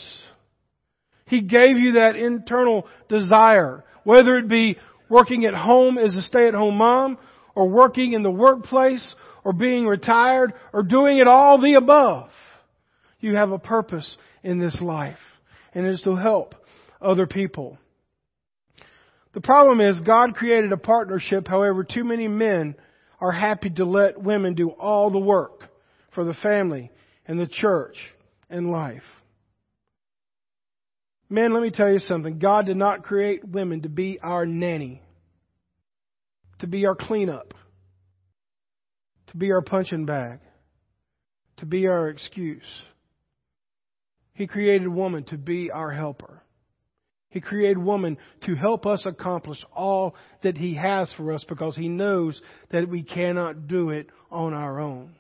He 1.26 1.42
gave 1.42 1.78
you 1.78 1.94
that 1.94 2.16
internal 2.16 2.88
desire, 3.10 3.84
whether 4.04 4.38
it 4.38 4.48
be 4.48 4.78
working 5.10 5.46
at 5.46 5.54
home 5.54 5.98
as 5.98 6.16
a 6.16 6.22
stay-at-home 6.22 6.78
mom, 6.78 7.18
or 7.56 7.70
working 7.70 8.14
in 8.14 8.24
the 8.24 8.32
workplace, 8.32 9.16
or 9.44 9.54
being 9.54 9.86
retired, 9.86 10.54
or 10.74 10.84
doing 10.84 11.18
it 11.18 11.28
all 11.28 11.62
the 11.62 11.76
above. 11.76 12.30
You 13.20 13.36
have 13.36 13.52
a 13.52 13.60
purpose 13.60 14.18
in 14.44 14.60
this 14.60 14.80
life, 14.82 15.20
and 15.74 15.86
it 15.86 15.92
is 15.92 16.02
to 16.02 16.16
help 16.16 16.56
other 17.02 17.28
people. 17.28 17.78
The 19.34 19.42
problem 19.42 19.82
is 19.82 20.00
God 20.00 20.36
created 20.36 20.72
a 20.72 20.78
partnership, 20.78 21.48
however, 21.48 21.84
too 21.84 22.04
many 22.04 22.28
men 22.28 22.76
are 23.20 23.32
happy 23.32 23.70
to 23.72 23.86
let 23.86 24.22
women 24.22 24.54
do 24.54 24.70
all 24.70 25.10
the 25.10 25.20
work 25.20 25.64
for 26.14 26.24
the 26.24 26.34
family 26.36 26.92
and 27.28 27.40
the 27.40 27.48
church 27.48 27.98
and 28.50 28.70
life. 28.70 29.04
Men, 31.34 31.52
let 31.52 31.64
me 31.64 31.72
tell 31.72 31.92
you 31.92 31.98
something. 31.98 32.38
God 32.38 32.68
did 32.68 32.78
not 32.78 33.02
create 33.02 33.44
women 33.44 33.82
to 33.82 33.90
be 33.90 34.20
our 34.22 34.46
nanny, 34.46 35.02
to 36.60 36.68
be 36.68 36.86
our 36.86 36.94
cleanup, 36.94 37.56
to 39.32 39.38
be 39.38 39.52
our 39.52 39.64
punching 39.64 40.06
bag, 40.06 40.42
to 41.58 41.66
be 41.66 41.88
our 41.88 42.08
excuse. 42.10 42.62
He 44.36 44.46
created 44.46 44.88
woman 44.88 45.24
to 45.30 45.40
be 45.40 45.72
our 45.72 45.90
helper. 45.90 46.44
He 47.30 47.42
created 47.42 47.80
woman 47.80 48.20
to 48.46 48.54
help 48.54 48.86
us 48.86 49.02
accomplish 49.04 49.58
all 49.76 50.14
that 50.44 50.56
He 50.56 50.76
has 50.76 51.12
for 51.18 51.34
us 51.34 51.44
because 51.50 51.76
He 51.76 51.90
knows 51.90 52.40
that 52.70 52.88
we 52.88 53.02
cannot 53.02 53.68
do 53.68 53.90
it 53.90 54.06
on 54.30 54.54
our 54.54 54.80
own. 54.80 55.16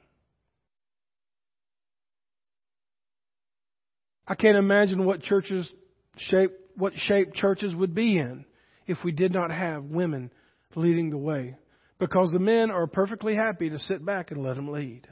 I 4.27 4.35
can't 4.35 4.57
imagine 4.57 5.05
what 5.05 5.23
churches 5.23 5.71
shape, 6.17 6.51
what 6.75 6.93
shape 6.95 7.33
churches 7.33 7.75
would 7.75 7.95
be 7.95 8.17
in 8.17 8.45
if 8.87 8.97
we 9.03 9.11
did 9.11 9.33
not 9.33 9.51
have 9.51 9.83
women 9.85 10.31
leading 10.75 11.09
the 11.09 11.17
way. 11.17 11.55
Because 11.99 12.31
the 12.31 12.39
men 12.39 12.71
are 12.71 12.87
perfectly 12.87 13.35
happy 13.35 13.69
to 13.69 13.79
sit 13.79 14.05
back 14.05 14.31
and 14.31 14.43
let 14.43 14.55
them 14.55 14.69
lead. 14.69 15.07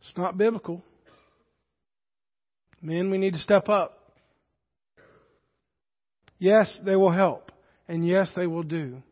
It's 0.00 0.16
not 0.16 0.36
biblical. 0.36 0.82
Men, 2.82 3.10
we 3.10 3.18
need 3.18 3.34
to 3.34 3.38
step 3.38 3.68
up. 3.68 4.10
Yes, 6.38 6.76
they 6.84 6.96
will 6.96 7.12
help. 7.12 7.52
And 7.86 8.06
yes, 8.06 8.32
they 8.34 8.48
will 8.48 8.64
do. 8.64 9.02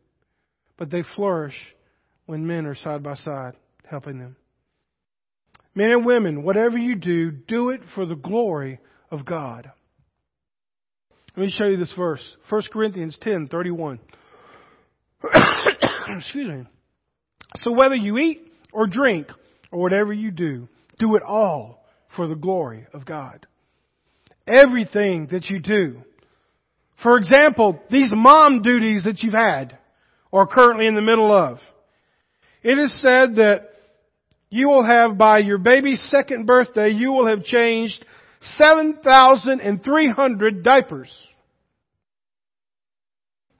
But 0.77 0.91
they 0.91 1.05
flourish 1.15 1.55
when 2.27 2.47
men 2.47 2.67
are 2.67 2.75
side 2.75 3.03
by 3.03 3.15
side 3.15 3.55
helping 3.89 4.19
them. 4.19 4.37
Men 5.75 5.91
and 5.91 6.07
women, 6.07 6.43
whatever 6.43 6.77
you 6.77 6.97
do, 6.97 7.31
do 7.31 7.71
it 7.71 7.81
for 7.95 8.05
the 8.05 8.17
glory 8.17 8.81
of 9.11 9.25
God. 9.25 9.71
Let 11.37 11.47
me 11.47 11.53
show 11.57 11.67
you 11.67 11.77
this 11.77 11.93
verse. 11.97 12.37
1 12.49 12.63
Corinthians 12.73 13.17
10, 13.21 13.49
31. 13.49 14.01
Excuse 16.09 16.49
me. 16.49 16.65
So 17.59 17.73
whether 17.73 17.95
you 17.95 18.19
eat 18.19 18.53
or 18.73 18.87
drink 18.87 19.29
or 19.71 19.81
whatever 19.81 20.13
you 20.13 20.31
do, 20.31 20.69
do 20.99 21.15
it 21.17 21.23
all 21.23 21.85
for 22.17 22.27
the 22.27 22.35
glory 22.35 22.87
of 22.93 23.05
God. 23.05 23.47
Everything 24.47 25.29
that 25.31 25.47
you 25.47 25.61
do. 25.61 26.03
For 27.03 27.17
example, 27.17 27.81
these 27.91 28.11
mom 28.13 28.63
duties 28.63 29.05
that 29.05 29.23
you've 29.23 29.33
had 29.33 29.79
or 30.31 30.47
currently 30.47 30.87
in 30.87 30.95
the 30.95 31.03
middle 31.03 31.33
of. 31.33 31.59
It 32.63 32.79
is 32.79 33.01
said 33.01 33.37
that 33.37 33.70
you 34.51 34.69
will 34.69 34.85
have 34.85 35.17
by 35.17 35.39
your 35.39 35.59
baby's 35.59 36.03
second 36.11 36.47
birthday, 36.47 36.91
you 36.91 37.13
will 37.13 37.29
have 37.29 37.45
changed 37.45 38.05
7,300 38.41 40.65
diapers. 40.65 41.11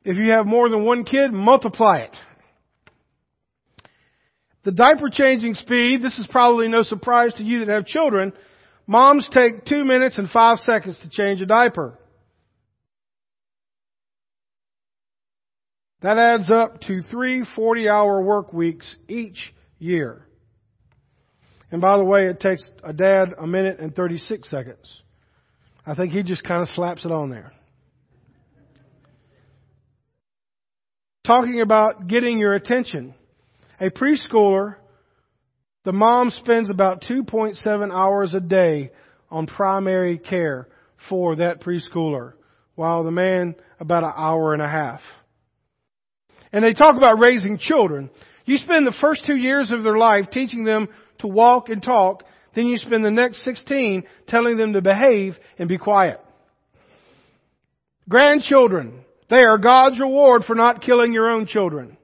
If 0.05 0.17
you 0.17 0.33
have 0.33 0.47
more 0.47 0.69
than 0.69 0.85
one 0.85 1.05
kid, 1.05 1.33
multiply 1.33 1.99
it. 1.99 2.17
The 4.65 4.73
diaper 4.73 5.09
changing 5.11 5.55
speed, 5.55 6.03
this 6.03 6.19
is 6.19 6.27
probably 6.31 6.67
no 6.69 6.83
surprise 6.83 7.33
to 7.35 7.45
you 7.45 7.65
that 7.65 7.73
have 7.73 7.87
children. 7.87 8.33
Moms 8.87 9.27
take 9.33 9.65
two 9.65 9.85
minutes 9.85 10.19
and 10.19 10.29
five 10.29 10.59
seconds 10.59 10.99
to 11.03 11.09
change 11.09 11.41
a 11.41 11.47
diaper. 11.47 11.99
That 16.03 16.19
adds 16.19 16.51
up 16.51 16.81
to 16.83 17.01
three 17.03 17.47
40 17.55 17.89
hour 17.89 18.21
work 18.23 18.53
weeks 18.53 18.97
each 19.09 19.55
year. 19.79 20.27
And 21.71 21.81
by 21.81 21.97
the 21.97 22.05
way, 22.05 22.27
it 22.27 22.41
takes 22.41 22.69
a 22.83 22.93
dad 22.93 23.35
a 23.39 23.47
minute 23.47 23.79
and 23.79 23.95
36 23.95 24.49
seconds. 24.51 25.03
I 25.87 25.95
think 25.95 26.13
he 26.13 26.23
just 26.23 26.45
kind 26.45 26.63
of 26.63 26.69
slaps 26.69 27.05
it 27.05 27.13
on 27.13 27.31
there. 27.31 27.53
Talking 31.25 31.61
about 31.61 32.09
getting 32.09 32.39
your 32.39 32.55
attention. 32.55 33.15
A 33.81 33.91
preschooler, 33.91 34.77
the 35.85 35.93
mom 35.93 36.31
spends 36.31 36.71
about 36.71 37.03
2.7 37.03 37.93
hours 37.93 38.35
a 38.35 38.41
day 38.41 38.91
on 39.31 39.47
primary 39.47 40.19
care 40.19 40.69
for 41.09 41.37
that 41.37 41.61
preschooler, 41.61 42.33
while 42.75 43.05
the 43.05 43.11
man 43.11 43.55
about 43.79 44.05
an 44.05 44.13
hour 44.17 44.53
and 44.53 44.61
a 44.61 44.69
half. 44.69 45.01
And 46.53 46.65
they 46.65 46.75
talk 46.75 46.97
about 46.97 47.21
raising 47.21 47.59
children. 47.59 48.11
You 48.45 48.57
spend 48.57 48.87
the 48.87 48.97
first 49.01 49.25
two 49.27 49.37
years 49.37 49.71
of 49.71 49.83
their 49.83 49.97
life 49.97 50.27
teaching 50.33 50.65
them 50.65 50.89
to 51.21 51.29
walk 51.29 51.69
and 51.69 51.83
talk, 51.83 52.25
then 52.55 52.67
you 52.67 52.77
spend 52.79 53.05
the 53.05 53.11
next 53.11 53.45
16 53.45 54.05
telling 54.27 54.57
them 54.57 54.73
to 54.73 54.83
behave 54.83 55.37
and 55.59 55.69
be 55.69 55.79
quiet. 55.79 56.21
Grandchildren, 58.09 59.05
they 59.29 59.45
are 59.45 59.59
God's 59.59 60.01
reward 60.01 60.43
for 60.45 60.55
not 60.55 60.83
killing 60.83 61.13
your 61.13 61.31
own 61.31 61.47
children. 61.47 61.97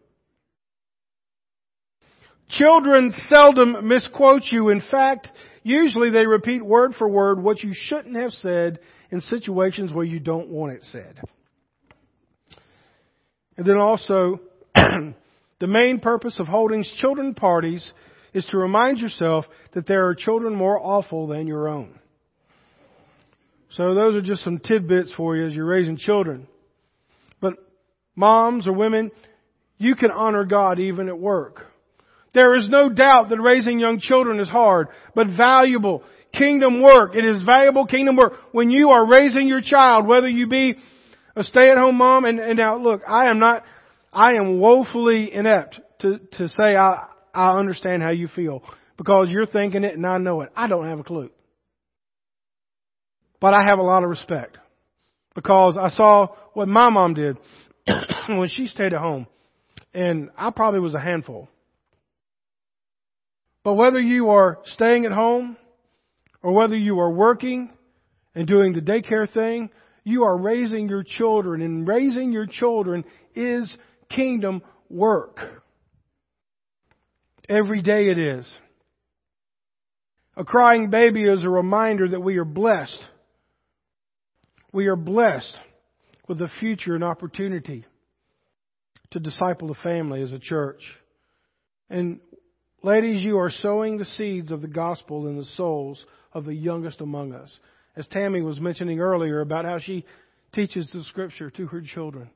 Children 2.49 3.13
seldom 3.29 3.89
misquote 3.89 4.43
you. 4.53 4.69
In 4.69 4.81
fact, 4.89 5.29
usually 5.65 6.11
they 6.11 6.27
repeat 6.27 6.65
word 6.65 6.95
for 6.97 7.09
word 7.09 7.43
what 7.43 7.63
you 7.63 7.73
shouldn't 7.75 8.15
have 8.15 8.31
said 8.31 8.79
in 9.11 9.21
situations 9.21 9.93
where 9.93 10.05
you 10.05 10.21
don't 10.21 10.49
want 10.49 10.73
it 10.75 10.85
said. 10.85 11.21
And 13.57 13.67
then 13.67 13.79
also, 13.79 14.41
the 14.75 15.67
main 15.67 15.99
purpose 15.99 16.39
of 16.39 16.47
holding 16.47 16.85
children 16.99 17.35
parties 17.35 17.93
is 18.37 18.45
to 18.51 18.59
remind 18.59 18.99
yourself 18.99 19.47
that 19.73 19.87
there 19.87 20.07
are 20.07 20.15
children 20.15 20.55
more 20.55 20.79
awful 20.79 21.27
than 21.27 21.47
your 21.47 21.69
own. 21.69 21.99
So 23.71 23.95
those 23.95 24.15
are 24.15 24.21
just 24.21 24.45
some 24.45 24.59
tidbits 24.59 25.13
for 25.17 25.35
you 25.37 25.47
as 25.47 25.55
you're 25.55 25.65
raising 25.65 25.97
children. 25.97 26.47
But 27.41 27.55
moms 28.15 28.67
or 28.67 28.75
women, 28.75 29.11
you 29.79 29.95
can 29.95 30.11
honor 30.11 30.45
God 30.45 30.79
even 30.79 31.09
at 31.09 31.19
work. 31.19 31.65
There 32.35 32.55
is 32.55 32.69
no 32.69 32.91
doubt 32.91 33.31
that 33.31 33.41
raising 33.41 33.81
young 33.81 34.01
children 34.01 34.39
is 34.39 34.51
hard, 34.51 34.89
but 35.15 35.29
valuable 35.29 36.05
kingdom 36.35 36.83
work. 36.83 37.17
It 37.17 37.25
is 37.25 37.43
valuable 37.43 37.87
kingdom 37.87 38.17
work 38.17 38.35
when 38.53 38.71
you 38.71 38.91
are 38.91 39.09
raising 39.09 39.49
your 39.49 39.63
child, 39.63 40.07
whether 40.07 40.29
you 40.29 40.47
be 40.47 40.75
a 41.35 41.43
stay-at-home 41.43 41.97
mom. 41.97 42.27
And, 42.27 42.39
and 42.39 42.59
now, 42.59 42.77
look, 42.77 43.01
I 43.09 43.31
am 43.31 43.39
not, 43.39 43.65
I 44.13 44.35
am 44.35 44.61
woefully 44.61 45.33
inept 45.33 45.81
to 46.01 46.19
to 46.33 46.49
say 46.49 46.77
I 46.77 47.07
I 47.37 47.59
understand 47.59 48.03
how 48.03 48.11
you 48.11 48.29
feel 48.29 48.63
because 48.97 49.29
you're 49.29 49.47
thinking 49.47 49.85
it 49.85 49.95
and 49.95 50.07
I 50.07 50.17
know 50.17 50.41
it. 50.41 50.51
I 50.57 50.67
don't 50.67 50.89
have 50.89 51.01
a 51.01 51.05
clue, 51.05 51.31
but 53.41 53.53
I 53.53 53.65
have 53.69 53.79
a 53.79 53.83
lot 53.83 54.03
of 54.03 54.09
respect 54.09 54.57
because 55.35 55.77
I 55.79 55.91
saw 55.91 56.29
what 56.55 56.67
my 56.67 56.89
mom 56.89 57.13
did 57.13 57.37
when 58.29 58.49
she 58.49 58.67
stayed 58.67 58.95
at 58.95 59.01
home, 59.01 59.27
and 59.93 60.31
I 60.37 60.51
probably 60.51 60.81
was 60.81 60.95
a 60.95 61.01
handful. 61.01 61.49
But 63.63 63.75
whether 63.75 63.99
you 63.99 64.31
are 64.31 64.59
staying 64.65 65.05
at 65.05 65.13
home 65.13 65.59
or 66.43 66.53
whether 66.53 66.77
you 66.77 66.99
are 67.01 67.11
working 67.11 67.71
and 68.35 68.47
doing 68.47 68.73
the 68.73 68.81
daycare 68.81 69.31
thing, 69.31 69.71
you 70.05 70.25
are 70.25 70.39
raising 70.39 70.89
your 70.89 71.03
children, 71.03 71.61
and 71.61 71.87
raising 71.87 72.33
your 72.33 72.47
children 72.47 73.05
is 73.35 73.77
kingdom 74.09 74.63
work. 74.89 75.41
Every 77.49 77.83
day 77.83 78.09
it 78.09 78.19
is. 78.19 78.47
A 80.37 80.45
crying 80.45 80.91
baby 80.91 81.25
is 81.25 81.43
a 81.43 81.49
reminder 81.49 82.09
that 82.09 82.21
we 82.21 82.37
are 82.37 82.45
blessed. 82.45 83.03
We 84.73 84.87
are 84.87 84.97
blessed 84.97 85.57
with 86.29 86.39
the 86.39 86.51
future 86.61 86.95
and 86.95 87.05
opportunity 87.05 87.87
to 89.13 89.21
disciple 89.21 89.69
the 89.69 89.75
family 89.75 90.23
as 90.23 90.33
a 90.33 90.39
church. 90.39 90.83
And 91.89 92.21
ladies, 92.83 93.23
you 93.23 93.39
are 93.39 93.51
sowing 93.51 93.97
the 93.97 94.05
seeds 94.05 94.51
of 94.51 94.61
the 94.61 94.69
gospel 94.69 95.29
in 95.29 95.39
the 95.39 95.45
souls 95.45 96.05
of 96.35 96.45
the 96.45 96.55
youngest 96.55 97.01
among 97.01 97.33
us 97.33 97.59
as 97.97 98.07
Tammy 98.09 98.43
was 98.43 98.61
mentioning 98.61 99.01
earlier 99.01 99.41
about 99.41 99.65
how 99.65 99.79
she 99.79 100.05
teaches 100.53 100.89
the 100.93 101.03
scripture 101.05 101.51
to 101.51 101.67
her 101.67 101.81
children. 101.81 102.31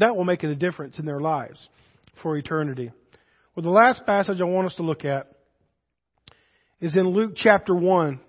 That 0.00 0.16
will 0.16 0.24
make 0.24 0.42
a 0.42 0.54
difference 0.54 0.98
in 0.98 1.06
their 1.06 1.20
lives 1.20 1.68
for 2.22 2.36
eternity. 2.36 2.90
Well, 3.54 3.62
the 3.62 3.70
last 3.70 4.06
passage 4.06 4.40
I 4.40 4.44
want 4.44 4.66
us 4.66 4.74
to 4.76 4.82
look 4.82 5.04
at 5.04 5.26
is 6.80 6.94
in 6.94 7.08
Luke 7.08 7.32
chapter 7.36 7.74
1, 7.74 8.20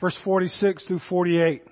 verse 0.00 0.16
46 0.24 0.86
through 0.86 1.00
48. 1.08 1.62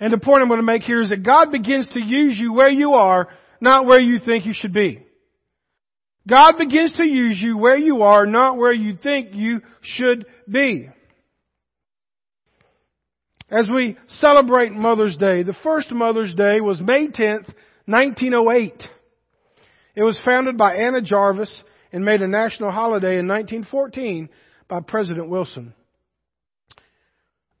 And 0.00 0.12
the 0.12 0.18
point 0.18 0.42
I'm 0.42 0.48
going 0.48 0.58
to 0.58 0.66
make 0.66 0.82
here 0.82 1.00
is 1.00 1.10
that 1.10 1.22
God 1.22 1.52
begins 1.52 1.88
to 1.90 2.00
use 2.00 2.38
you 2.38 2.52
where 2.52 2.70
you 2.70 2.94
are, 2.94 3.28
not 3.60 3.86
where 3.86 4.00
you 4.00 4.18
think 4.18 4.46
you 4.46 4.52
should 4.54 4.72
be. 4.72 5.04
God 6.26 6.52
begins 6.58 6.92
to 6.94 7.04
use 7.04 7.40
you 7.40 7.58
where 7.58 7.78
you 7.78 8.02
are, 8.02 8.26
not 8.26 8.56
where 8.56 8.72
you 8.72 8.96
think 8.96 9.30
you 9.32 9.60
should 9.82 10.24
be. 10.48 10.88
As 13.50 13.68
we 13.68 13.98
celebrate 14.08 14.72
Mother's 14.72 15.16
Day, 15.16 15.42
the 15.42 15.56
first 15.62 15.90
Mother's 15.90 16.34
Day 16.34 16.60
was 16.60 16.80
May 16.80 17.08
10th, 17.08 17.52
1908. 17.86 18.88
It 19.94 20.02
was 20.02 20.18
founded 20.24 20.56
by 20.56 20.74
Anna 20.76 21.02
Jarvis 21.02 21.62
and 21.92 22.04
made 22.04 22.22
a 22.22 22.28
national 22.28 22.70
holiday 22.70 23.18
in 23.18 23.28
1914 23.28 24.28
by 24.68 24.80
President 24.80 25.28
Wilson. 25.28 25.74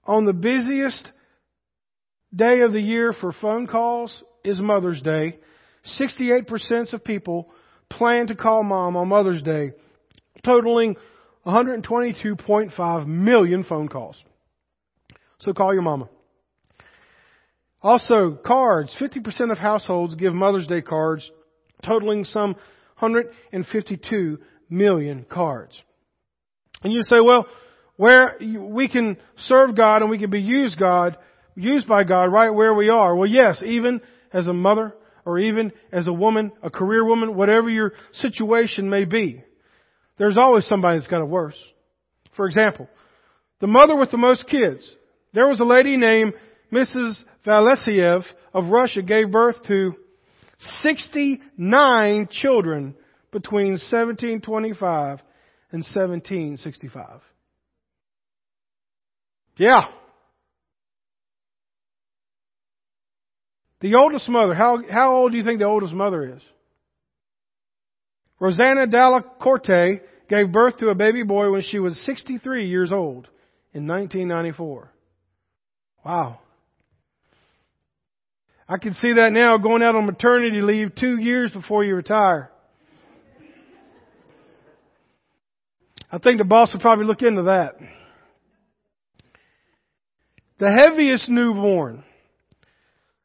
On 0.04 0.24
the 0.24 0.32
busiest 0.32 1.12
day 2.34 2.60
of 2.62 2.72
the 2.72 2.80
year 2.80 3.12
for 3.12 3.32
phone 3.32 3.66
calls 3.66 4.22
is 4.44 4.60
Mother's 4.60 5.02
Day. 5.02 5.38
68% 6.00 6.92
of 6.92 7.04
people 7.04 7.50
plan 7.90 8.28
to 8.28 8.34
call 8.34 8.62
mom 8.62 8.96
on 8.96 9.08
Mother's 9.08 9.42
Day, 9.42 9.72
totaling 10.44 10.96
122.5 11.46 13.06
million 13.06 13.64
phone 13.64 13.88
calls. 13.88 14.22
So 15.40 15.52
call 15.52 15.72
your 15.74 15.82
mama. 15.82 16.08
Also, 17.82 18.38
cards. 18.46 18.94
50% 19.00 19.50
of 19.50 19.58
households 19.58 20.14
give 20.14 20.34
Mother's 20.34 20.66
Day 20.66 20.82
cards, 20.82 21.28
totaling 21.84 22.24
some 22.24 22.54
152 22.98 24.38
million 24.70 25.26
cards. 25.28 25.80
And 26.82 26.92
you 26.92 27.02
say, 27.02 27.20
well, 27.20 27.46
where 27.96 28.36
we 28.40 28.88
can 28.88 29.16
serve 29.36 29.76
God 29.76 30.02
and 30.02 30.10
we 30.10 30.18
can 30.18 30.30
be 30.30 30.40
used 30.40 30.78
God, 30.78 31.16
used 31.54 31.86
by 31.86 32.04
God 32.04 32.24
right 32.24 32.50
where 32.50 32.74
we 32.74 32.88
are. 32.88 33.14
Well, 33.14 33.28
yes, 33.28 33.62
even 33.64 34.00
as 34.32 34.46
a 34.46 34.52
mother, 34.52 34.94
or 35.24 35.38
even 35.38 35.72
as 35.92 36.06
a 36.06 36.12
woman, 36.12 36.52
a 36.62 36.70
career 36.70 37.04
woman, 37.04 37.36
whatever 37.36 37.68
your 37.70 37.92
situation 38.12 38.90
may 38.90 39.04
be, 39.04 39.42
there's 40.18 40.38
always 40.38 40.66
somebody 40.66 40.98
that's 40.98 41.08
got 41.08 41.22
it 41.22 41.28
worse. 41.28 41.56
For 42.36 42.46
example, 42.46 42.88
the 43.60 43.66
mother 43.66 43.94
with 43.96 44.10
the 44.10 44.18
most 44.18 44.46
kids. 44.48 44.96
There 45.34 45.46
was 45.46 45.60
a 45.60 45.64
lady 45.64 45.96
named 45.96 46.34
Mrs. 46.72 47.22
Valesiev 47.46 48.22
of 48.54 48.68
Russia 48.68 49.02
gave 49.02 49.30
birth 49.30 49.56
to 49.68 49.94
69 50.80 52.28
children 52.30 52.94
between 53.30 53.72
1725 53.72 55.20
and 55.72 55.82
1765. 55.82 57.20
Yeah. 59.56 59.86
The 63.80 63.94
oldest 63.96 64.28
mother, 64.28 64.54
how, 64.54 64.78
how 64.88 65.16
old 65.16 65.32
do 65.32 65.38
you 65.38 65.44
think 65.44 65.58
the 65.58 65.66
oldest 65.66 65.92
mother 65.92 66.36
is? 66.36 66.42
Rosanna 68.38 68.86
Dalla 68.86 69.22
Corte 69.22 70.00
gave 70.28 70.52
birth 70.52 70.78
to 70.78 70.88
a 70.88 70.94
baby 70.94 71.22
boy 71.22 71.50
when 71.50 71.62
she 71.62 71.78
was 71.78 72.00
63 72.06 72.68
years 72.68 72.92
old 72.92 73.28
in 73.74 73.86
1994. 73.86 74.92
Wow. 76.04 76.38
I 78.72 78.78
can 78.78 78.94
see 78.94 79.12
that 79.12 79.32
now 79.32 79.58
going 79.58 79.82
out 79.82 79.96
on 79.96 80.06
maternity 80.06 80.62
leave 80.62 80.94
two 80.94 81.18
years 81.18 81.50
before 81.50 81.84
you 81.84 81.94
retire. 81.94 82.50
I 86.10 86.16
think 86.16 86.38
the 86.38 86.44
boss 86.44 86.72
will 86.72 86.80
probably 86.80 87.04
look 87.04 87.20
into 87.20 87.42
that. 87.42 87.74
The 90.58 90.70
heaviest 90.70 91.28
newborn 91.28 92.02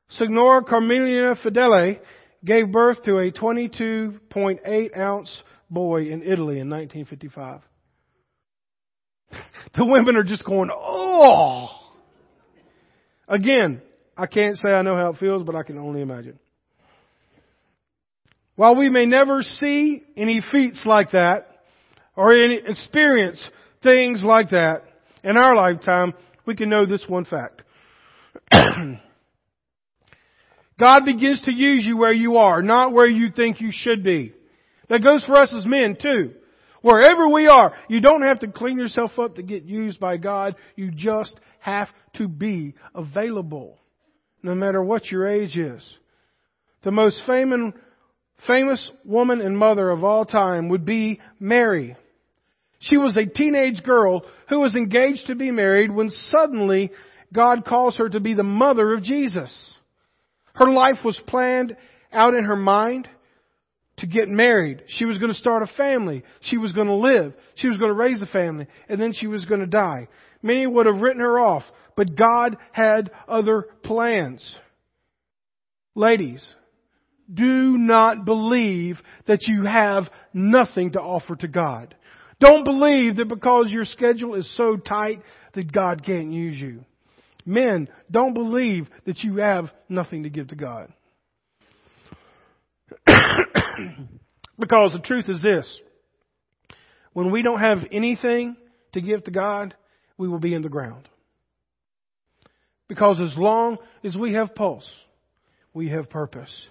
Signora 0.10 0.66
Carmelina 0.66 1.36
Fedele 1.42 2.02
gave 2.44 2.70
birth 2.70 3.04
to 3.04 3.18
a 3.20 3.32
22.8 3.32 4.98
ounce 4.98 5.44
boy 5.70 6.08
in 6.08 6.24
Italy 6.24 6.60
in 6.60 6.70
1955. 6.70 7.62
The 9.76 9.86
women 9.86 10.18
are 10.18 10.24
just 10.24 10.44
going, 10.44 10.72
oh! 10.74 11.68
Again, 13.28 13.82
I 14.18 14.26
can't 14.26 14.56
say 14.58 14.70
I 14.70 14.82
know 14.82 14.96
how 14.96 15.12
it 15.12 15.18
feels, 15.18 15.44
but 15.44 15.56
I 15.56 15.64
can 15.64 15.78
only 15.78 16.02
imagine. 16.02 16.40
While 18.56 18.76
we 18.76 18.90
may 18.90 19.06
never 19.06 19.44
see 19.44 20.04
any 20.16 20.42
feats 20.52 20.84
like 20.86 21.12
that, 21.12 21.48
or 22.16 22.32
any 22.32 22.60
experience 22.66 23.48
things 23.84 24.24
like 24.24 24.50
that 24.50 24.84
in 25.24 25.38
our 25.38 25.56
lifetime, 25.56 26.14
we 26.46 26.56
can 26.56 26.70
know 26.70 26.86
this 26.86 27.06
one 27.08 27.26
fact. 27.26 27.62
God 30.80 31.06
begins 31.06 31.42
to 31.44 31.54
use 31.54 31.86
you 31.86 31.98
where 31.98 32.12
you 32.12 32.38
are, 32.38 32.62
not 32.62 32.94
where 32.94 33.08
you 33.08 33.32
think 33.32 33.62
you 33.62 33.70
should 33.72 34.04
be. 34.04 34.34
That 34.90 35.04
goes 35.04 35.24
for 35.24 35.36
us 35.36 35.54
as 35.56 35.66
men 35.66 35.98
too. 36.02 36.34
Wherever 36.82 37.28
we 37.28 37.48
are, 37.48 37.74
you 37.90 38.00
don't 38.00 38.22
have 38.22 38.40
to 38.40 38.48
clean 38.48 38.78
yourself 38.78 39.12
up 39.20 39.36
to 39.36 39.44
get 39.44 39.64
used 39.64 40.00
by 40.00 40.18
God. 40.18 40.56
You 40.76 40.92
just 40.92 41.36
have 41.60 41.90
to 42.16 42.28
be 42.28 42.76
available, 42.96 43.78
no 44.48 44.56
matter 44.56 44.82
what 44.82 45.12
your 45.12 45.28
age 45.28 45.58
is. 45.58 45.84
The 46.84 46.92
most 46.92 47.22
famous, 47.28 47.74
famous 48.48 48.90
woman 49.04 49.42
and 49.42 49.58
mother 49.58 49.90
of 49.90 50.04
all 50.04 50.26
time 50.26 50.70
would 50.70 50.86
be 50.86 51.20
Mary. 51.40 51.96
She 52.80 52.98
was 52.98 53.18
a 53.18 53.26
teenage 53.26 53.84
girl 53.84 54.22
who 54.50 54.62
was 54.62 54.76
engaged 54.76 55.28
to 55.28 55.36
be 55.36 55.52
married 55.52 55.92
when 55.92 56.10
suddenly 56.10 56.92
God 57.34 57.66
calls 57.66 57.98
her 57.98 58.08
to 58.08 58.20
be 58.20 58.34
the 58.34 58.44
mother 58.44 58.94
of 58.94 59.04
Jesus. 59.04 59.78
Her 60.54 60.72
life 60.72 61.00
was 61.04 61.20
planned 61.28 61.76
out 62.14 62.34
in 62.34 62.46
her 62.46 62.56
mind 62.56 63.08
to 63.98 64.08
get 64.08 64.30
married. 64.30 64.84
She 64.88 65.06
was 65.06 65.18
going 65.18 65.32
to 65.32 65.38
start 65.38 65.64
a 65.64 65.76
family. 65.76 66.24
She 66.42 66.58
was 66.58 66.72
going 66.72 66.88
to 66.88 66.94
live. 66.94 67.34
She 67.56 67.68
was 67.68 67.78
going 67.78 67.90
to 67.90 67.98
raise 67.98 68.22
a 68.22 68.28
family. 68.28 68.68
And 68.88 69.02
then 69.02 69.12
she 69.12 69.28
was 69.28 69.46
going 69.46 69.60
to 69.60 69.68
die. 69.68 70.08
Many 70.42 70.66
would 70.68 70.86
have 70.86 71.02
written 71.02 71.22
her 71.22 71.40
off, 71.40 71.64
but 71.98 72.16
God 72.16 72.56
had 72.72 73.12
other 73.28 73.64
plans. 73.84 74.56
Ladies, 75.96 76.46
do 77.34 77.44
not 77.78 78.24
believe 78.24 79.00
that 79.26 79.48
you 79.48 79.64
have 79.64 80.04
nothing 80.32 80.92
to 80.92 81.02
offer 81.02 81.36
to 81.36 81.48
God. 81.48 81.96
Don't 82.40 82.64
believe 82.64 83.16
that 83.18 83.28
because 83.28 83.72
your 83.72 83.84
schedule 83.84 84.36
is 84.36 84.56
so 84.56 84.78
tight 84.78 85.24
that 85.56 85.72
God 85.74 86.06
can't 86.06 86.32
use 86.32 86.58
you. 86.58 86.86
Men, 87.46 87.90
don't 88.12 88.36
believe 88.36 88.88
that 89.06 89.24
you 89.24 89.38
have 89.38 89.72
nothing 89.90 90.24
to 90.24 90.30
give 90.30 90.50
to 90.50 90.56
God. 90.56 90.94
because 94.60 94.92
the 94.94 95.02
truth 95.04 95.28
is 95.30 95.42
this. 95.42 95.82
When 97.14 97.32
we 97.32 97.42
don't 97.42 97.60
have 97.60 97.80
anything 97.92 98.56
to 98.94 99.02
give 99.02 99.24
to 99.24 99.32
God, 99.32 99.74
we 100.18 100.28
will 100.28 100.40
be 100.40 100.54
in 100.54 100.62
the 100.62 100.70
ground. 100.70 101.10
Because 102.88 103.20
as 103.20 103.38
long 103.38 103.78
as 104.04 104.16
we 104.16 104.34
have 104.34 104.56
pulse, 104.56 104.88
we 105.74 105.90
have 105.90 106.10
purpose. 106.10 106.68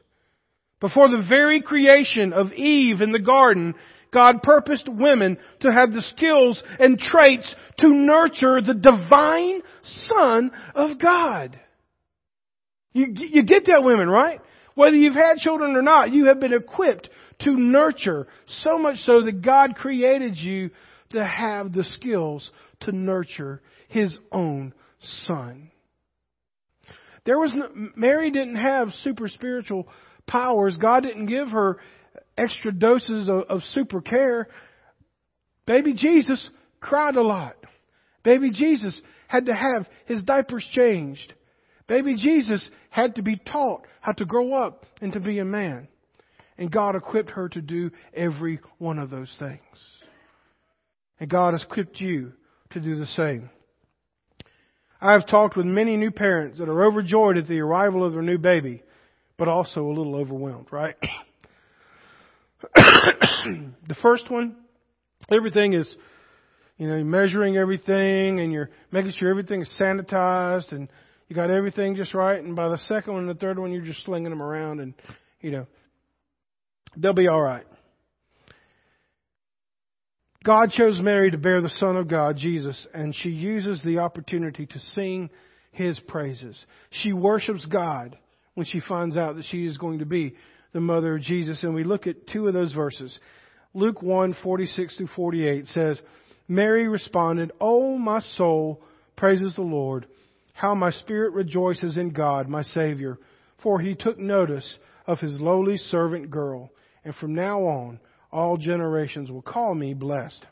Before 0.80 1.08
the 1.08 1.24
very 1.28 1.62
creation 1.62 2.32
of 2.32 2.52
Eve 2.52 3.00
in 3.00 3.12
the 3.12 3.18
garden, 3.18 3.74
God 4.12 4.42
purposed 4.42 4.88
women 4.88 5.38
to 5.60 5.72
have 5.72 5.92
the 5.92 6.02
skills 6.02 6.62
and 6.78 6.98
traits 6.98 7.54
to 7.78 7.88
nurture 7.88 8.60
the 8.60 8.74
divine 8.74 9.62
Son 10.06 10.50
of 10.74 10.98
God. 10.98 11.58
You, 12.92 13.08
you 13.12 13.42
get 13.44 13.66
that, 13.66 13.82
women, 13.84 14.08
right? 14.08 14.40
Whether 14.74 14.96
you've 14.96 15.14
had 15.14 15.38
children 15.38 15.76
or 15.76 15.82
not, 15.82 16.12
you 16.12 16.26
have 16.26 16.40
been 16.40 16.54
equipped 16.54 17.10
to 17.40 17.56
nurture 17.56 18.26
so 18.62 18.78
much 18.78 18.96
so 18.98 19.22
that 19.22 19.42
God 19.42 19.74
created 19.76 20.36
you 20.36 20.70
to 21.10 21.24
have 21.24 21.72
the 21.72 21.84
skills 21.84 22.50
to 22.80 22.92
nurture 22.92 23.60
His 23.88 24.16
own 24.32 24.72
Son. 25.26 25.70
There 27.26 27.38
was 27.38 27.52
no, 27.54 27.68
Mary 27.96 28.30
didn't 28.30 28.56
have 28.56 28.88
super 29.02 29.28
spiritual 29.28 29.88
powers. 30.26 30.76
God 30.80 31.02
didn't 31.02 31.26
give 31.26 31.48
her 31.48 31.78
extra 32.38 32.72
doses 32.72 33.28
of, 33.28 33.42
of 33.48 33.62
super 33.72 34.00
care. 34.00 34.48
Baby 35.66 35.94
Jesus 35.94 36.48
cried 36.80 37.16
a 37.16 37.22
lot. 37.22 37.56
Baby 38.22 38.50
Jesus 38.50 39.00
had 39.28 39.46
to 39.46 39.54
have 39.54 39.86
his 40.06 40.22
diapers 40.22 40.64
changed. 40.70 41.34
Baby 41.88 42.16
Jesus 42.16 42.68
had 42.90 43.16
to 43.16 43.22
be 43.22 43.36
taught 43.36 43.86
how 44.00 44.12
to 44.12 44.24
grow 44.24 44.54
up 44.54 44.86
and 45.00 45.12
to 45.12 45.20
be 45.20 45.40
a 45.40 45.44
man. 45.44 45.88
And 46.58 46.70
God 46.70 46.94
equipped 46.94 47.30
her 47.30 47.48
to 47.50 47.60
do 47.60 47.90
every 48.14 48.60
one 48.78 48.98
of 48.98 49.10
those 49.10 49.34
things. 49.38 49.60
And 51.18 51.28
God 51.28 51.54
has 51.54 51.62
equipped 51.64 52.00
you 52.00 52.32
to 52.70 52.80
do 52.80 52.98
the 52.98 53.06
same. 53.06 53.50
I 55.00 55.12
have 55.12 55.26
talked 55.26 55.56
with 55.56 55.66
many 55.66 55.96
new 55.96 56.10
parents 56.10 56.58
that 56.58 56.68
are 56.68 56.84
overjoyed 56.84 57.36
at 57.36 57.46
the 57.46 57.60
arrival 57.60 58.04
of 58.04 58.12
their 58.12 58.22
new 58.22 58.38
baby, 58.38 58.82
but 59.36 59.48
also 59.48 59.82
a 59.82 59.92
little 59.92 60.16
overwhelmed, 60.16 60.68
right? 60.70 60.96
the 62.74 63.96
first 64.00 64.30
one, 64.30 64.56
everything 65.30 65.74
is, 65.74 65.94
you 66.78 66.88
know, 66.88 66.96
you're 66.96 67.04
measuring 67.04 67.56
everything 67.56 68.40
and 68.40 68.52
you're 68.52 68.70
making 68.90 69.12
sure 69.12 69.28
everything 69.28 69.60
is 69.60 69.76
sanitized 69.78 70.72
and 70.72 70.88
you 71.28 71.36
got 71.36 71.50
everything 71.50 71.96
just 71.96 72.14
right. 72.14 72.42
And 72.42 72.56
by 72.56 72.68
the 72.68 72.78
second 72.78 73.12
one 73.12 73.28
and 73.28 73.30
the 73.30 73.40
third 73.40 73.58
one, 73.58 73.72
you're 73.72 73.84
just 73.84 74.04
slinging 74.04 74.30
them 74.30 74.42
around 74.42 74.80
and, 74.80 74.94
you 75.40 75.50
know, 75.50 75.66
they'll 76.96 77.12
be 77.12 77.28
all 77.28 77.42
right. 77.42 77.66
God 80.46 80.70
chose 80.70 81.00
Mary 81.00 81.32
to 81.32 81.38
bear 81.38 81.60
the 81.60 81.68
Son 81.68 81.96
of 81.96 82.06
God, 82.06 82.36
Jesus, 82.36 82.86
and 82.94 83.12
she 83.12 83.30
uses 83.30 83.82
the 83.82 83.98
opportunity 83.98 84.64
to 84.64 84.78
sing 84.78 85.28
his 85.72 85.98
praises. 85.98 86.64
She 86.90 87.12
worships 87.12 87.66
God 87.66 88.16
when 88.54 88.64
she 88.64 88.78
finds 88.78 89.16
out 89.16 89.34
that 89.34 89.46
she 89.46 89.66
is 89.66 89.76
going 89.76 89.98
to 89.98 90.06
be 90.06 90.36
the 90.72 90.78
mother 90.78 91.16
of 91.16 91.22
Jesus. 91.22 91.64
And 91.64 91.74
we 91.74 91.82
look 91.82 92.06
at 92.06 92.28
two 92.28 92.46
of 92.46 92.54
those 92.54 92.72
verses. 92.72 93.18
Luke 93.74 94.02
1 94.02 94.36
46 94.40 94.96
through 94.96 95.08
48 95.16 95.66
says, 95.66 96.00
Mary 96.46 96.86
responded, 96.86 97.50
Oh, 97.60 97.98
my 97.98 98.20
soul 98.20 98.84
praises 99.16 99.56
the 99.56 99.62
Lord. 99.62 100.06
How 100.52 100.76
my 100.76 100.92
spirit 100.92 101.32
rejoices 101.32 101.96
in 101.96 102.10
God, 102.10 102.48
my 102.48 102.62
Savior, 102.62 103.18
for 103.64 103.80
he 103.80 103.96
took 103.96 104.16
notice 104.16 104.78
of 105.08 105.18
his 105.18 105.40
lowly 105.40 105.76
servant 105.76 106.30
girl. 106.30 106.70
And 107.04 107.16
from 107.16 107.34
now 107.34 107.62
on, 107.62 107.98
all 108.32 108.56
generations 108.56 109.30
will 109.30 109.42
call 109.42 109.74
me 109.74 109.94
blessed. 109.94 110.46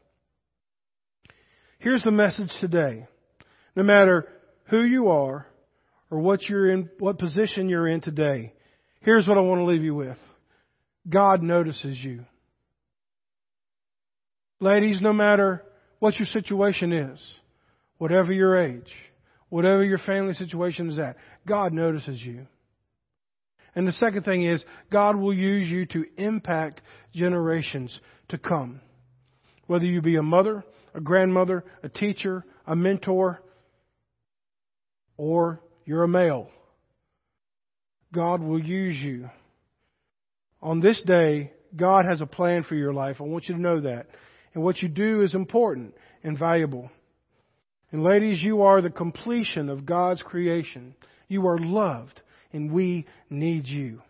Here's 1.78 2.02
the 2.02 2.10
message 2.10 2.50
today. 2.60 3.06
No 3.76 3.82
matter 3.82 4.28
who 4.66 4.82
you 4.82 5.08
are 5.08 5.46
or 6.10 6.18
what 6.18 6.42
you're 6.42 6.70
in, 6.70 6.88
what 6.98 7.18
position 7.18 7.68
you're 7.68 7.88
in 7.88 8.00
today, 8.00 8.52
Here's 9.04 9.28
what 9.28 9.36
I 9.36 9.42
want 9.42 9.60
to 9.60 9.66
leave 9.66 9.82
you 9.82 9.94
with 9.94 10.16
God 11.08 11.42
notices 11.42 11.98
you. 12.02 12.24
Ladies, 14.60 15.00
no 15.02 15.12
matter 15.12 15.62
what 15.98 16.14
your 16.18 16.26
situation 16.26 16.92
is, 16.92 17.20
whatever 17.98 18.32
your 18.32 18.56
age, 18.56 18.90
whatever 19.50 19.84
your 19.84 19.98
family 19.98 20.32
situation 20.32 20.88
is 20.88 20.98
at, 20.98 21.16
God 21.46 21.74
notices 21.74 22.18
you. 22.22 22.46
And 23.74 23.86
the 23.86 23.92
second 23.92 24.24
thing 24.24 24.44
is, 24.44 24.64
God 24.90 25.16
will 25.16 25.34
use 25.34 25.68
you 25.68 25.86
to 25.86 26.04
impact 26.16 26.80
generations 27.12 27.98
to 28.28 28.38
come. 28.38 28.80
Whether 29.66 29.86
you 29.86 30.00
be 30.00 30.16
a 30.16 30.22
mother, 30.22 30.64
a 30.94 31.00
grandmother, 31.00 31.64
a 31.82 31.88
teacher, 31.88 32.44
a 32.66 32.76
mentor, 32.76 33.42
or 35.16 35.60
you're 35.84 36.04
a 36.04 36.08
male. 36.08 36.48
God 38.12 38.40
will 38.40 38.62
use 38.62 38.96
you. 38.96 39.28
On 40.62 40.80
this 40.80 41.02
day, 41.04 41.52
God 41.76 42.04
has 42.08 42.20
a 42.20 42.26
plan 42.26 42.62
for 42.62 42.74
your 42.74 42.94
life. 42.94 43.16
I 43.20 43.24
want 43.24 43.48
you 43.48 43.56
to 43.56 43.60
know 43.60 43.80
that. 43.80 44.06
And 44.54 44.62
what 44.62 44.80
you 44.80 44.88
do 44.88 45.22
is 45.22 45.34
important 45.34 45.94
and 46.22 46.38
valuable. 46.38 46.90
And 47.90 48.02
ladies, 48.02 48.42
you 48.42 48.62
are 48.62 48.80
the 48.80 48.90
completion 48.90 49.68
of 49.68 49.84
God's 49.84 50.22
creation. 50.22 50.94
You 51.28 51.46
are 51.48 51.58
loved, 51.58 52.22
and 52.54 52.72
we 52.72 53.04
need 53.28 53.66
you. 53.66 54.00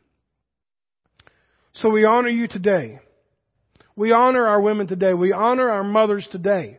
So 1.73 1.91
we 1.91 2.05
honor 2.05 2.29
you 2.29 2.47
today. 2.47 3.01
We 3.97 4.13
honor 4.13 4.47
our 4.47 4.61
women 4.61 4.87
today. 4.87 5.15
We 5.15 5.33
honor 5.33 5.69
our 5.69 5.83
mothers 5.83 6.29
today. 6.31 6.79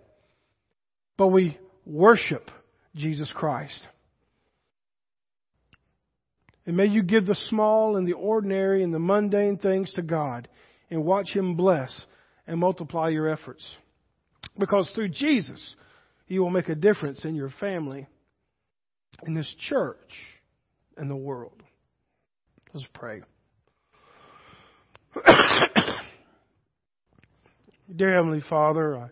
But 1.17 1.28
we 1.28 1.58
worship 1.86 2.51
Jesus 2.95 3.32
Christ. 3.36 3.88
And 6.67 6.78
may 6.78 6.86
you 6.86 7.04
give 7.04 7.25
the 7.25 7.36
small 7.49 7.97
and 7.97 8.08
the 8.08 8.13
ordinary 8.13 8.84
and 8.84 8.93
the 8.93 8.99
mundane 8.99 9.58
things 9.58 9.91
to 9.93 10.01
God 10.01 10.47
and 10.89 11.04
watch 11.04 11.30
Him 11.32 11.56
bless 11.56 12.06
and 12.47 12.60
multiply 12.60 13.10
your 13.10 13.28
efforts. 13.28 13.65
Because 14.58 14.89
through 14.93 15.10
Jesus, 15.10 15.75
He 16.28 16.38
will 16.38 16.51
make 16.51 16.69
a 16.69 16.75
difference 16.75 17.25
in 17.25 17.34
your 17.34 17.51
family, 17.60 18.08
in 19.25 19.34
this 19.34 19.51
church, 19.67 20.12
and 20.97 21.10
the 21.10 21.15
world. 21.15 21.63
Let's 22.73 22.86
pray. 22.93 23.21
Dear 27.95 28.15
Heavenly 28.15 28.41
Father, 28.49 28.97
I 28.97 29.10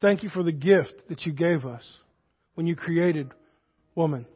thank 0.00 0.22
you 0.22 0.28
for 0.28 0.42
the 0.42 0.52
gift 0.52 1.08
that 1.08 1.24
you 1.24 1.32
gave 1.32 1.64
us 1.64 1.82
when 2.54 2.66
you 2.66 2.76
created 2.76 3.30
woman. 3.94 4.26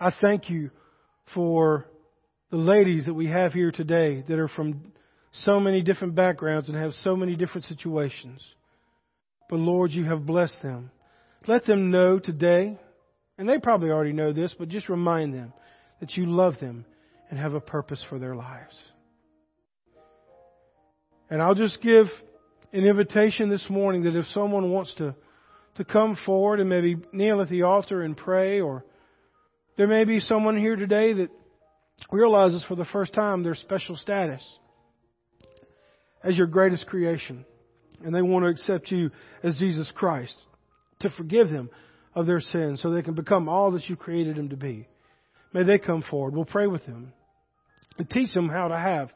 I 0.00 0.12
thank 0.20 0.48
you 0.48 0.70
for 1.34 1.86
the 2.50 2.56
ladies 2.56 3.06
that 3.06 3.14
we 3.14 3.28
have 3.28 3.52
here 3.52 3.70
today 3.70 4.24
that 4.26 4.38
are 4.38 4.48
from 4.48 4.92
so 5.32 5.60
many 5.60 5.82
different 5.82 6.14
backgrounds 6.14 6.68
and 6.68 6.76
have 6.76 6.92
so 6.94 7.14
many 7.14 7.36
different 7.36 7.66
situations. 7.66 8.44
But 9.48 9.60
Lord, 9.60 9.92
you 9.92 10.04
have 10.04 10.26
blessed 10.26 10.62
them. 10.62 10.90
Let 11.46 11.64
them 11.64 11.90
know 11.90 12.18
today, 12.18 12.78
and 13.40 13.48
they 13.48 13.56
probably 13.56 13.88
already 13.88 14.12
know 14.12 14.34
this, 14.34 14.54
but 14.58 14.68
just 14.68 14.90
remind 14.90 15.32
them 15.32 15.54
that 16.00 16.14
you 16.14 16.26
love 16.26 16.60
them 16.60 16.84
and 17.30 17.38
have 17.38 17.54
a 17.54 17.60
purpose 17.60 18.04
for 18.10 18.18
their 18.18 18.36
lives. 18.36 18.78
And 21.30 21.40
I'll 21.40 21.54
just 21.54 21.80
give 21.80 22.04
an 22.74 22.84
invitation 22.84 23.48
this 23.48 23.64
morning 23.70 24.02
that 24.02 24.14
if 24.14 24.26
someone 24.26 24.70
wants 24.70 24.92
to, 24.96 25.14
to 25.76 25.84
come 25.86 26.18
forward 26.26 26.60
and 26.60 26.68
maybe 26.68 26.98
kneel 27.14 27.40
at 27.40 27.48
the 27.48 27.62
altar 27.62 28.02
and 28.02 28.14
pray, 28.14 28.60
or 28.60 28.84
there 29.78 29.86
may 29.86 30.04
be 30.04 30.20
someone 30.20 30.58
here 30.58 30.76
today 30.76 31.14
that 31.14 31.30
realizes 32.12 32.62
for 32.68 32.74
the 32.74 32.84
first 32.84 33.14
time 33.14 33.42
their 33.42 33.54
special 33.54 33.96
status 33.96 34.46
as 36.22 36.36
your 36.36 36.46
greatest 36.46 36.86
creation. 36.88 37.46
And 38.04 38.14
they 38.14 38.20
want 38.20 38.44
to 38.44 38.50
accept 38.50 38.90
you 38.90 39.10
as 39.42 39.56
Jesus 39.56 39.90
Christ 39.94 40.36
to 40.98 41.08
forgive 41.08 41.48
them 41.48 41.70
of 42.14 42.26
their 42.26 42.40
sins 42.40 42.80
so 42.82 42.90
they 42.90 43.02
can 43.02 43.14
become 43.14 43.48
all 43.48 43.70
that 43.72 43.88
you 43.88 43.96
created 43.96 44.36
them 44.36 44.48
to 44.50 44.56
be. 44.56 44.86
May 45.52 45.64
they 45.64 45.78
come 45.78 46.02
forward. 46.02 46.34
We'll 46.34 46.44
pray 46.44 46.66
with 46.66 46.84
them 46.86 47.12
and 47.98 48.08
teach 48.08 48.32
them 48.34 48.48
how 48.48 48.68
to 48.68 48.76
have 48.76 49.10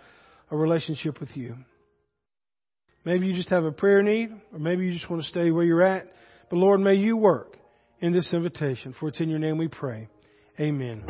a 0.50 0.57
relationship 0.57 1.20
with 1.20 1.37
you. 1.37 1.57
Maybe 3.04 3.26
you 3.26 3.35
just 3.35 3.50
have 3.50 3.64
a 3.64 3.72
prayer 3.72 4.02
need, 4.02 4.30
or 4.52 4.59
maybe 4.59 4.87
you 4.87 4.94
just 4.94 5.11
want 5.11 5.22
to 5.22 5.28
stay 5.28 5.50
where 5.50 5.64
you're 5.64 5.83
at. 5.83 6.07
But 6.48 6.57
Lord, 6.57 6.80
may 6.80 6.94
you 6.94 7.16
work 7.16 7.57
in 8.00 8.12
this 8.12 8.28
invitation. 8.33 8.94
For 8.98 9.09
it's 9.09 9.20
in 9.20 9.28
your 9.28 9.38
name 9.38 9.59
we 9.59 9.68
pray. 9.68 10.09
Amen. 10.59 11.04